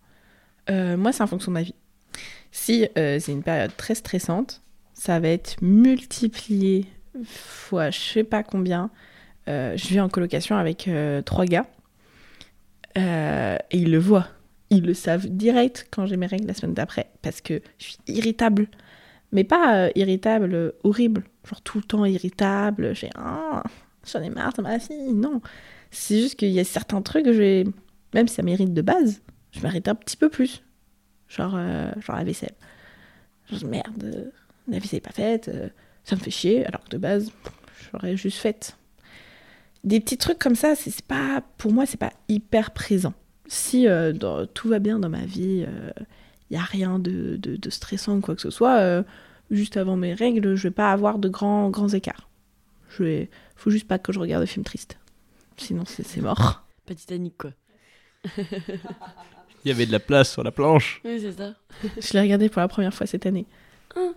Euh, 0.69 0.97
moi, 0.97 1.11
c'est 1.11 1.23
en 1.23 1.27
fonction 1.27 1.51
de 1.51 1.55
ma 1.55 1.63
vie. 1.63 1.75
Si 2.51 2.87
euh, 2.97 3.19
c'est 3.19 3.33
une 3.33 3.43
période 3.43 3.75
très 3.75 3.93
stressante, 3.93 4.63
ça 4.93 5.19
va 5.19 5.27
être 5.27 5.61
multiplié 5.61 6.85
fois 7.23 7.89
je 7.89 7.99
sais 7.99 8.23
pas 8.23 8.43
combien. 8.43 8.91
je 9.47 9.87
vis 9.87 9.99
en 9.99 10.07
colocation 10.07 10.55
avec 10.55 10.89
trois 11.25 11.45
gars. 11.45 11.65
et 12.95 13.57
ils 13.77 13.91
le 13.91 13.97
voient 13.97 14.27
ils 14.69 14.85
le 14.85 14.93
savent 14.93 15.27
direct 15.27 15.87
quand 15.91 16.05
j'ai 16.05 16.17
mes 16.17 16.25
règles 16.25 16.47
la 16.47 16.53
semaine 16.53 16.73
d'après, 16.73 17.09
parce 17.21 17.41
que 17.41 17.61
je 17.77 17.85
suis 17.85 17.97
irritable. 18.07 18.67
Mais 19.31 19.43
pas 19.43 19.75
euh, 19.75 19.89
irritable, 19.95 20.53
euh, 20.53 20.71
horrible, 20.83 21.23
genre 21.47 21.61
tout 21.61 21.77
le 21.77 21.83
temps 21.83 22.05
irritable, 22.05 22.95
j'ai 22.95 23.09
ah, 23.15 23.63
j'en 24.05 24.21
ai 24.21 24.29
marre 24.29 24.53
de 24.53 24.61
ma 24.61 24.79
fille, 24.79 25.13
non. 25.13 25.41
C'est 25.91 26.19
juste 26.21 26.35
qu'il 26.35 26.49
y 26.49 26.59
a 26.59 26.63
certains 26.63 27.01
trucs, 27.01 27.31
j'ai 27.31 27.65
même 28.13 28.27
si 28.27 28.35
ça 28.35 28.43
mérite 28.43 28.73
de 28.73 28.81
base, 28.81 29.21
je 29.51 29.59
m'arrête 29.61 29.87
un 29.87 29.95
petit 29.95 30.17
peu 30.17 30.29
plus. 30.29 30.63
Genre, 31.27 31.55
euh, 31.57 31.91
genre 31.99 32.15
la 32.15 32.23
vaisselle. 32.23 32.55
Genre, 33.51 33.65
merde, 33.65 34.31
la 34.67 34.79
vaisselle 34.79 34.97
n'est 34.97 35.01
pas 35.01 35.11
faite, 35.11 35.51
ça 36.05 36.15
me 36.15 36.21
fait 36.21 36.31
chier, 36.31 36.65
alors 36.65 36.83
que 36.85 36.89
de 36.89 36.97
base, 36.97 37.31
j'aurais 37.91 38.15
juste 38.15 38.37
faite. 38.37 38.77
Des 39.83 39.99
petits 39.99 40.17
trucs 40.17 40.39
comme 40.39 40.55
ça, 40.55 40.75
c'est 40.75 41.01
pas, 41.01 41.43
pour 41.57 41.73
moi, 41.73 41.85
c'est 41.85 41.97
pas 41.97 42.13
hyper 42.29 42.71
présent 42.71 43.13
si 43.47 43.87
euh, 43.87 44.13
tout 44.53 44.69
va 44.69 44.79
bien 44.79 44.99
dans 44.99 45.09
ma 45.09 45.25
vie, 45.25 45.59
il 45.59 45.67
euh, 45.67 45.91
n'y 46.51 46.57
a 46.57 46.61
rien 46.61 46.99
de, 46.99 47.37
de, 47.37 47.69
stressant 47.69 48.17
ou 48.17 48.21
quoi 48.21 48.35
que 48.35 48.41
ce 48.41 48.49
soit, 48.49 48.77
euh, 48.79 49.03
juste 49.51 49.77
avant 49.77 49.95
mes 49.95 50.13
règles, 50.13 50.55
je 50.55 50.63
vais 50.63 50.73
pas 50.73 50.91
avoir 50.91 51.19
de 51.19 51.29
grands, 51.29 51.69
grands 51.69 51.89
écarts. 51.89 52.29
Je 52.89 53.03
vais... 53.03 53.29
faut 53.55 53.69
juste 53.69 53.87
pas 53.87 53.99
que 53.99 54.11
je 54.11 54.19
regarde 54.19 54.43
des 54.43 54.47
films 54.47 54.65
tristes. 54.65 54.97
Sinon, 55.57 55.83
c'est 55.85 56.21
mort. 56.21 56.63
Pas 56.85 56.95
Titanic, 56.95 57.37
quoi. 57.37 57.51
Il 58.37 59.69
y 59.69 59.71
avait 59.71 59.85
de 59.85 59.91
la 59.91 59.99
place 59.99 60.31
sur 60.31 60.43
la 60.43 60.51
planche. 60.51 61.01
Oui, 61.03 61.19
c'est 61.19 61.33
ça. 61.33 61.55
je 61.83 62.13
l'ai 62.13 62.21
regardé 62.21 62.47
pour 62.47 62.61
la 62.61 62.67
première 62.67 62.93
fois 62.93 63.07
cette 63.07 63.25
année. 63.25 63.45
Ah. 63.95 64.11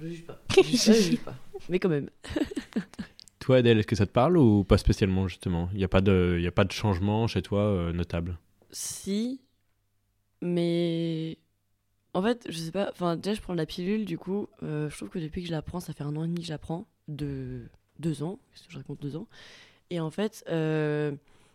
Je 0.00 0.06
juge 0.06 0.24
pas. 0.24 0.40
Je 0.56 0.92
juge 0.92 1.18
pas. 1.20 1.34
Mais 1.68 1.78
quand 1.78 1.88
même. 1.88 2.10
Toi, 3.38 3.58
Adèle, 3.58 3.78
est-ce 3.78 3.86
que 3.86 3.96
ça 3.96 4.06
te 4.06 4.12
parle 4.12 4.36
ou 4.36 4.64
pas 4.64 4.78
spécialement, 4.78 5.28
justement? 5.28 5.68
Il 5.72 5.78
n'y 5.78 5.84
a, 5.84 5.88
pas 5.88 6.00
de, 6.00 6.42
a 6.46 6.50
pas 6.50 6.64
de 6.64 6.72
changement 6.72 7.26
chez 7.26 7.42
toi 7.42 7.60
euh, 7.60 7.92
notable? 7.92 8.38
Si, 8.70 9.40
mais 10.42 11.38
en 12.14 12.22
fait, 12.22 12.46
je 12.48 12.58
sais 12.58 12.72
pas. 12.72 12.90
Enfin, 12.90 13.16
déjà, 13.16 13.34
je 13.34 13.40
prends 13.40 13.54
la 13.54 13.66
pilule, 13.66 14.04
du 14.04 14.18
coup, 14.18 14.48
euh, 14.62 14.90
je 14.90 14.96
trouve 14.96 15.08
que 15.08 15.18
depuis 15.18 15.42
que 15.42 15.48
je 15.48 15.52
la 15.52 15.62
prends, 15.62 15.80
ça 15.80 15.92
fait 15.92 16.04
un 16.04 16.16
an 16.16 16.24
et 16.24 16.28
demi 16.28 16.40
que 16.40 16.46
je 16.46 16.52
la 16.52 16.58
prends, 16.58 16.86
de 17.06 17.62
deux 17.98 18.22
ans, 18.22 18.38
je 18.68 18.76
raconte 18.76 19.00
deux 19.00 19.16
ans. 19.16 19.26
Et 19.90 20.00
en 20.00 20.10
fait, 20.10 20.44
euh, 20.48 21.12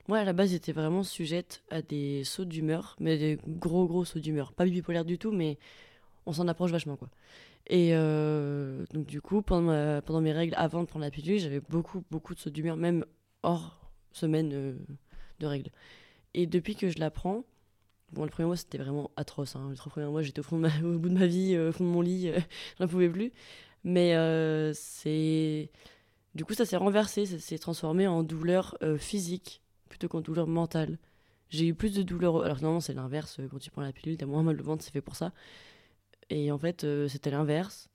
moi, 0.07 0.19
à 0.19 0.23
la 0.23 0.33
base, 0.33 0.51
j'étais 0.51 0.71
vraiment 0.71 1.03
sujette 1.03 1.63
à 1.69 1.81
des 1.81 2.23
sauts 2.23 2.45
d'humeur, 2.45 2.95
mais 2.99 3.17
des 3.17 3.39
gros, 3.47 3.87
gros 3.87 4.05
sauts 4.05 4.19
d'humeur. 4.19 4.53
Pas 4.53 4.65
bipolaire 4.65 5.05
du 5.05 5.17
tout, 5.17 5.31
mais 5.31 5.57
on 6.25 6.33
s'en 6.33 6.47
approche 6.47 6.71
vachement, 6.71 6.95
quoi. 6.95 7.09
Et 7.67 7.91
euh, 7.93 8.85
donc, 8.93 9.05
du 9.05 9.21
coup, 9.21 9.41
pendant, 9.41 10.21
mes 10.21 10.33
règles, 10.33 10.53
avant 10.57 10.81
de 10.81 10.87
prendre 10.87 11.05
la 11.05 11.11
pilule, 11.11 11.39
j'avais 11.39 11.61
beaucoup, 11.61 12.03
beaucoup 12.11 12.33
de 12.33 12.39
sauts 12.39 12.49
d'humeur, 12.49 12.75
même 12.75 13.05
hors 13.41 13.91
semaine 14.11 14.51
euh, 14.53 14.77
de 15.39 15.47
règles. 15.47 15.71
Et 16.33 16.45
depuis 16.45 16.75
que 16.75 16.89
je 16.89 16.99
la 16.99 17.09
prends, 17.09 17.45
bon, 18.11 18.23
le 18.23 18.29
premier 18.29 18.47
mois, 18.47 18.57
c'était 18.57 18.77
vraiment 18.77 19.11
atroce. 19.15 19.55
Hein. 19.55 19.69
Les 19.71 19.77
trois 19.77 19.91
premiers 19.91 20.07
mois, 20.07 20.21
j'étais 20.21 20.41
au, 20.41 20.43
fond 20.43 20.61
au 20.83 20.99
bout 20.99 21.09
de 21.09 21.17
ma 21.17 21.25
vie, 21.25 21.55
euh, 21.55 21.69
au 21.69 21.71
fond 21.71 21.85
de 21.85 21.89
mon 21.89 22.01
lit, 22.01 22.31
je 22.77 22.83
n'en 22.83 22.87
pouvais 22.87 23.09
plus. 23.09 23.31
Mais 23.83 24.13
c'est. 24.73 25.69
Du 26.35 26.45
coup, 26.45 26.53
ça 26.53 26.65
s'est 26.65 26.77
renversé, 26.77 27.25
ça 27.25 27.37
s'est 27.37 27.59
transformé 27.59 28.07
en 28.07 28.23
douleur 28.23 28.77
physique 28.97 29.61
plutôt 29.89 30.07
qu'en 30.07 30.21
douleur 30.21 30.47
mentale. 30.47 30.97
J'ai 31.49 31.67
eu 31.67 31.75
plus 31.75 31.93
de 31.93 32.01
douleur. 32.01 32.43
Alors, 32.43 32.57
normalement, 32.61 32.79
c'est 32.79 32.93
l'inverse. 32.93 33.39
Quand 33.51 33.59
tu 33.59 33.69
prends 33.71 33.81
la 33.81 33.91
pilule, 33.91 34.17
t'as 34.17 34.25
moins 34.25 34.41
mal 34.41 34.59
au 34.59 34.63
ventre, 34.63 34.83
c'est 34.83 34.91
fait 34.91 35.01
pour 35.01 35.17
ça. 35.17 35.33
Et 36.29 36.51
en 36.51 36.57
fait, 36.57 36.83
euh, 36.83 37.07
c'était 37.07 37.31
l'inverse. 37.31 37.89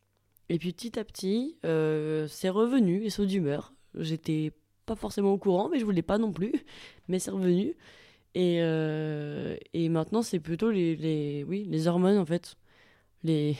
Et 0.49 0.59
puis 0.59 0.73
petit 0.73 0.99
à 0.99 1.05
petit, 1.05 1.57
euh, 1.64 2.27
c'est 2.29 2.49
revenu, 2.49 3.01
les 3.01 3.11
sauts 3.11 3.27
d'humeur. 3.27 3.73
J'étais 3.95 4.53
pas 4.87 4.97
forcément 4.97 5.33
au 5.33 5.38
courant, 5.38 5.69
mais 5.69 5.79
je 5.79 5.85
voulais 5.85 6.03
pas 6.03 6.19
non 6.19 6.33
plus. 6.33 6.53
Mais 7.09 7.19
c'est 7.19 7.31
revenu. 7.31 7.75
Et, 8.35 8.59
euh, 8.62 9.57
et 9.75 9.88
maintenant, 9.88 10.23
c'est 10.23 10.41
plutôt 10.41 10.71
les, 10.71 10.97
les, 10.97 11.45
oui, 11.45 11.64
les 11.69 11.88
hormones, 11.88 12.19
en 12.19 12.27
fait. 12.27 12.57
Les, 13.25 13.57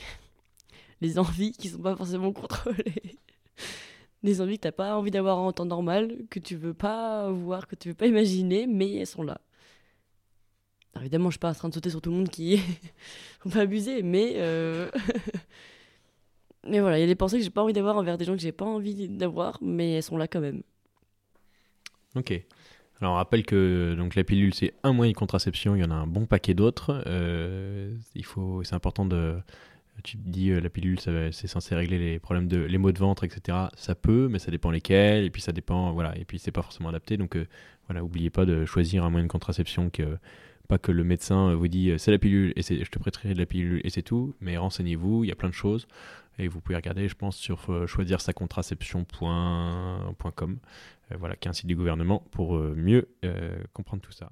les 1.01 1.19
envies 1.19 1.51
qui 1.51 1.69
sont 1.69 1.79
pas 1.79 1.95
forcément 1.95 2.31
contrôlées. 2.33 3.17
les 4.23 4.41
envies 4.41 4.57
que 4.57 4.63
t'as 4.63 4.71
pas 4.71 4.97
envie 4.97 5.11
d'avoir 5.11 5.39
en 5.39 5.51
temps 5.51 5.65
normal, 5.65 6.15
que 6.29 6.39
tu 6.39 6.55
veux 6.55 6.73
pas 6.73 7.31
voir, 7.31 7.67
que 7.67 7.75
tu 7.75 7.89
veux 7.89 7.95
pas 7.95 8.07
imaginer, 8.07 8.67
mais 8.67 8.93
elles 8.95 9.07
sont 9.07 9.23
là 9.23 9.41
évidemment, 11.01 11.29
je 11.29 11.33
suis 11.33 11.39
pas 11.39 11.49
en 11.49 11.53
train 11.53 11.69
de 11.69 11.73
sauter 11.73 11.89
sur 11.89 12.01
tout 12.01 12.09
le 12.09 12.17
monde 12.17 12.29
qui 12.29 12.57
faut 13.39 13.49
pas 13.49 13.61
abuser, 13.61 14.03
mais 14.03 14.33
euh, 14.37 14.89
mais 16.67 16.79
voilà, 16.79 16.97
il 16.97 17.01
y 17.01 17.03
a 17.03 17.07
des 17.07 17.15
pensées 17.15 17.37
que 17.37 17.43
j'ai 17.43 17.49
pas 17.49 17.63
envie 17.63 17.73
d'avoir 17.73 17.97
envers 17.97 18.17
des 18.17 18.25
gens 18.25 18.35
que 18.35 18.41
j'ai 18.41 18.51
pas 18.51 18.65
envie 18.65 19.07
d'avoir, 19.07 19.57
mais 19.61 19.93
elles 19.93 20.03
sont 20.03 20.17
là 20.17 20.27
quand 20.27 20.41
même. 20.41 20.61
Ok. 22.15 22.33
Alors 23.01 23.13
on 23.13 23.15
rappelle 23.15 23.45
que 23.45 23.95
donc 23.97 24.15
la 24.15 24.25
pilule 24.25 24.53
c'est 24.53 24.73
un 24.83 24.91
moyen 24.91 25.13
de 25.13 25.17
contraception, 25.17 25.75
il 25.75 25.81
y 25.81 25.85
en 25.85 25.91
a 25.91 25.95
un 25.95 26.07
bon 26.07 26.25
paquet 26.25 26.53
d'autres. 26.53 27.01
Euh, 27.07 27.95
il 28.13 28.25
faut, 28.25 28.61
c'est 28.63 28.75
important 28.75 29.05
de 29.05 29.37
tu 30.03 30.15
dis 30.17 30.51
euh, 30.51 30.61
la 30.61 30.69
pilule 30.69 30.97
c'est 30.99 31.47
censé 31.47 31.75
régler 31.75 31.99
les 31.99 32.19
problèmes 32.19 32.47
de 32.47 32.57
les 32.57 32.77
maux 32.77 32.93
de 32.93 32.99
ventre 32.99 33.25
etc 33.25 33.57
ça 33.75 33.95
peut 33.95 34.29
mais 34.29 34.39
ça 34.39 34.49
dépend 34.49 34.71
lesquels 34.71 35.25
et 35.25 35.29
puis 35.29 35.41
ça 35.41 35.51
dépend 35.51 35.91
voilà 35.91 36.17
et 36.17 36.23
puis 36.23 36.39
c'est 36.39 36.53
pas 36.53 36.61
forcément 36.61 36.87
adapté 36.87 37.17
donc 37.17 37.37
voilà 37.89 38.01
oubliez 38.01 38.29
pas 38.29 38.45
de 38.45 38.63
choisir 38.63 39.03
un 39.03 39.09
moyen 39.09 39.25
de 39.25 39.31
contraception 39.31 39.89
que 39.89 40.17
pas 40.69 40.77
que 40.77 40.91
le 40.91 41.03
médecin 41.03 41.49
euh, 41.49 41.55
vous 41.55 41.67
dit 41.67 41.89
euh, 41.89 41.97
c'est 41.97 42.11
la 42.11 42.19
pilule 42.19 42.53
et 42.55 42.61
je 42.61 42.91
te 42.91 42.99
prêterai 42.99 43.33
de 43.33 43.39
la 43.39 43.47
pilule 43.47 43.81
et 43.83 43.89
c'est 43.89 44.03
tout, 44.03 44.35
mais 44.39 44.55
renseignez-vous, 44.55 45.23
il 45.23 45.27
y 45.27 45.31
a 45.31 45.35
plein 45.35 45.49
de 45.49 45.53
choses. 45.53 45.87
Et 46.37 46.47
vous 46.47 46.61
pouvez 46.61 46.75
regarder, 46.75 47.07
je 47.07 47.15
pense, 47.15 47.37
sur 47.37 47.71
euh, 47.71 47.87
choisir 47.87 48.21
sa 48.21 48.33
contraception.com, 48.33 50.59
voilà, 51.17 51.35
qui 51.37 51.47
est 51.47 51.49
un 51.49 51.53
site 51.53 51.65
du 51.65 51.75
gouvernement 51.75 52.23
pour 52.29 52.53
mieux 52.53 53.09
comprendre 53.73 54.03
tout 54.03 54.11
ça. 54.11 54.31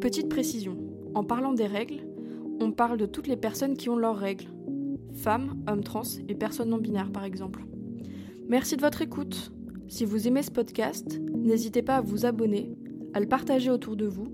Petite 0.00 0.28
précision, 0.28 0.93
en 1.14 1.24
parlant 1.24 1.52
des 1.52 1.66
règles, 1.66 2.06
on 2.60 2.72
parle 2.72 2.98
de 2.98 3.06
toutes 3.06 3.26
les 3.26 3.36
personnes 3.36 3.76
qui 3.76 3.88
ont 3.88 3.96
leurs 3.96 4.18
règles. 4.18 4.46
Femmes, 5.12 5.62
hommes 5.68 5.84
trans 5.84 6.02
et 6.28 6.34
personnes 6.34 6.70
non 6.70 6.78
binaires 6.78 7.12
par 7.12 7.24
exemple. 7.24 7.64
Merci 8.48 8.76
de 8.76 8.82
votre 8.82 9.02
écoute. 9.02 9.52
Si 9.88 10.04
vous 10.04 10.26
aimez 10.26 10.42
ce 10.42 10.50
podcast, 10.50 11.20
n'hésitez 11.34 11.82
pas 11.82 11.96
à 11.96 12.00
vous 12.00 12.26
abonner, 12.26 12.76
à 13.12 13.20
le 13.20 13.26
partager 13.26 13.70
autour 13.70 13.96
de 13.96 14.06
vous 14.06 14.28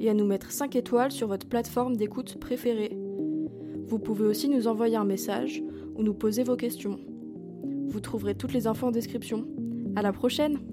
et 0.00 0.08
à 0.08 0.14
nous 0.14 0.26
mettre 0.26 0.50
5 0.50 0.74
étoiles 0.76 1.12
sur 1.12 1.28
votre 1.28 1.48
plateforme 1.48 1.96
d'écoute 1.96 2.38
préférée. 2.40 2.96
Vous 3.84 3.98
pouvez 3.98 4.24
aussi 4.24 4.48
nous 4.48 4.68
envoyer 4.68 4.96
un 4.96 5.04
message 5.04 5.62
ou 5.94 6.02
nous 6.02 6.14
poser 6.14 6.44
vos 6.44 6.56
questions. 6.56 6.98
Vous 7.88 8.00
trouverez 8.00 8.34
toutes 8.34 8.54
les 8.54 8.66
infos 8.66 8.86
en 8.86 8.90
description. 8.90 9.46
À 9.96 10.02
la 10.02 10.12
prochaine! 10.12 10.71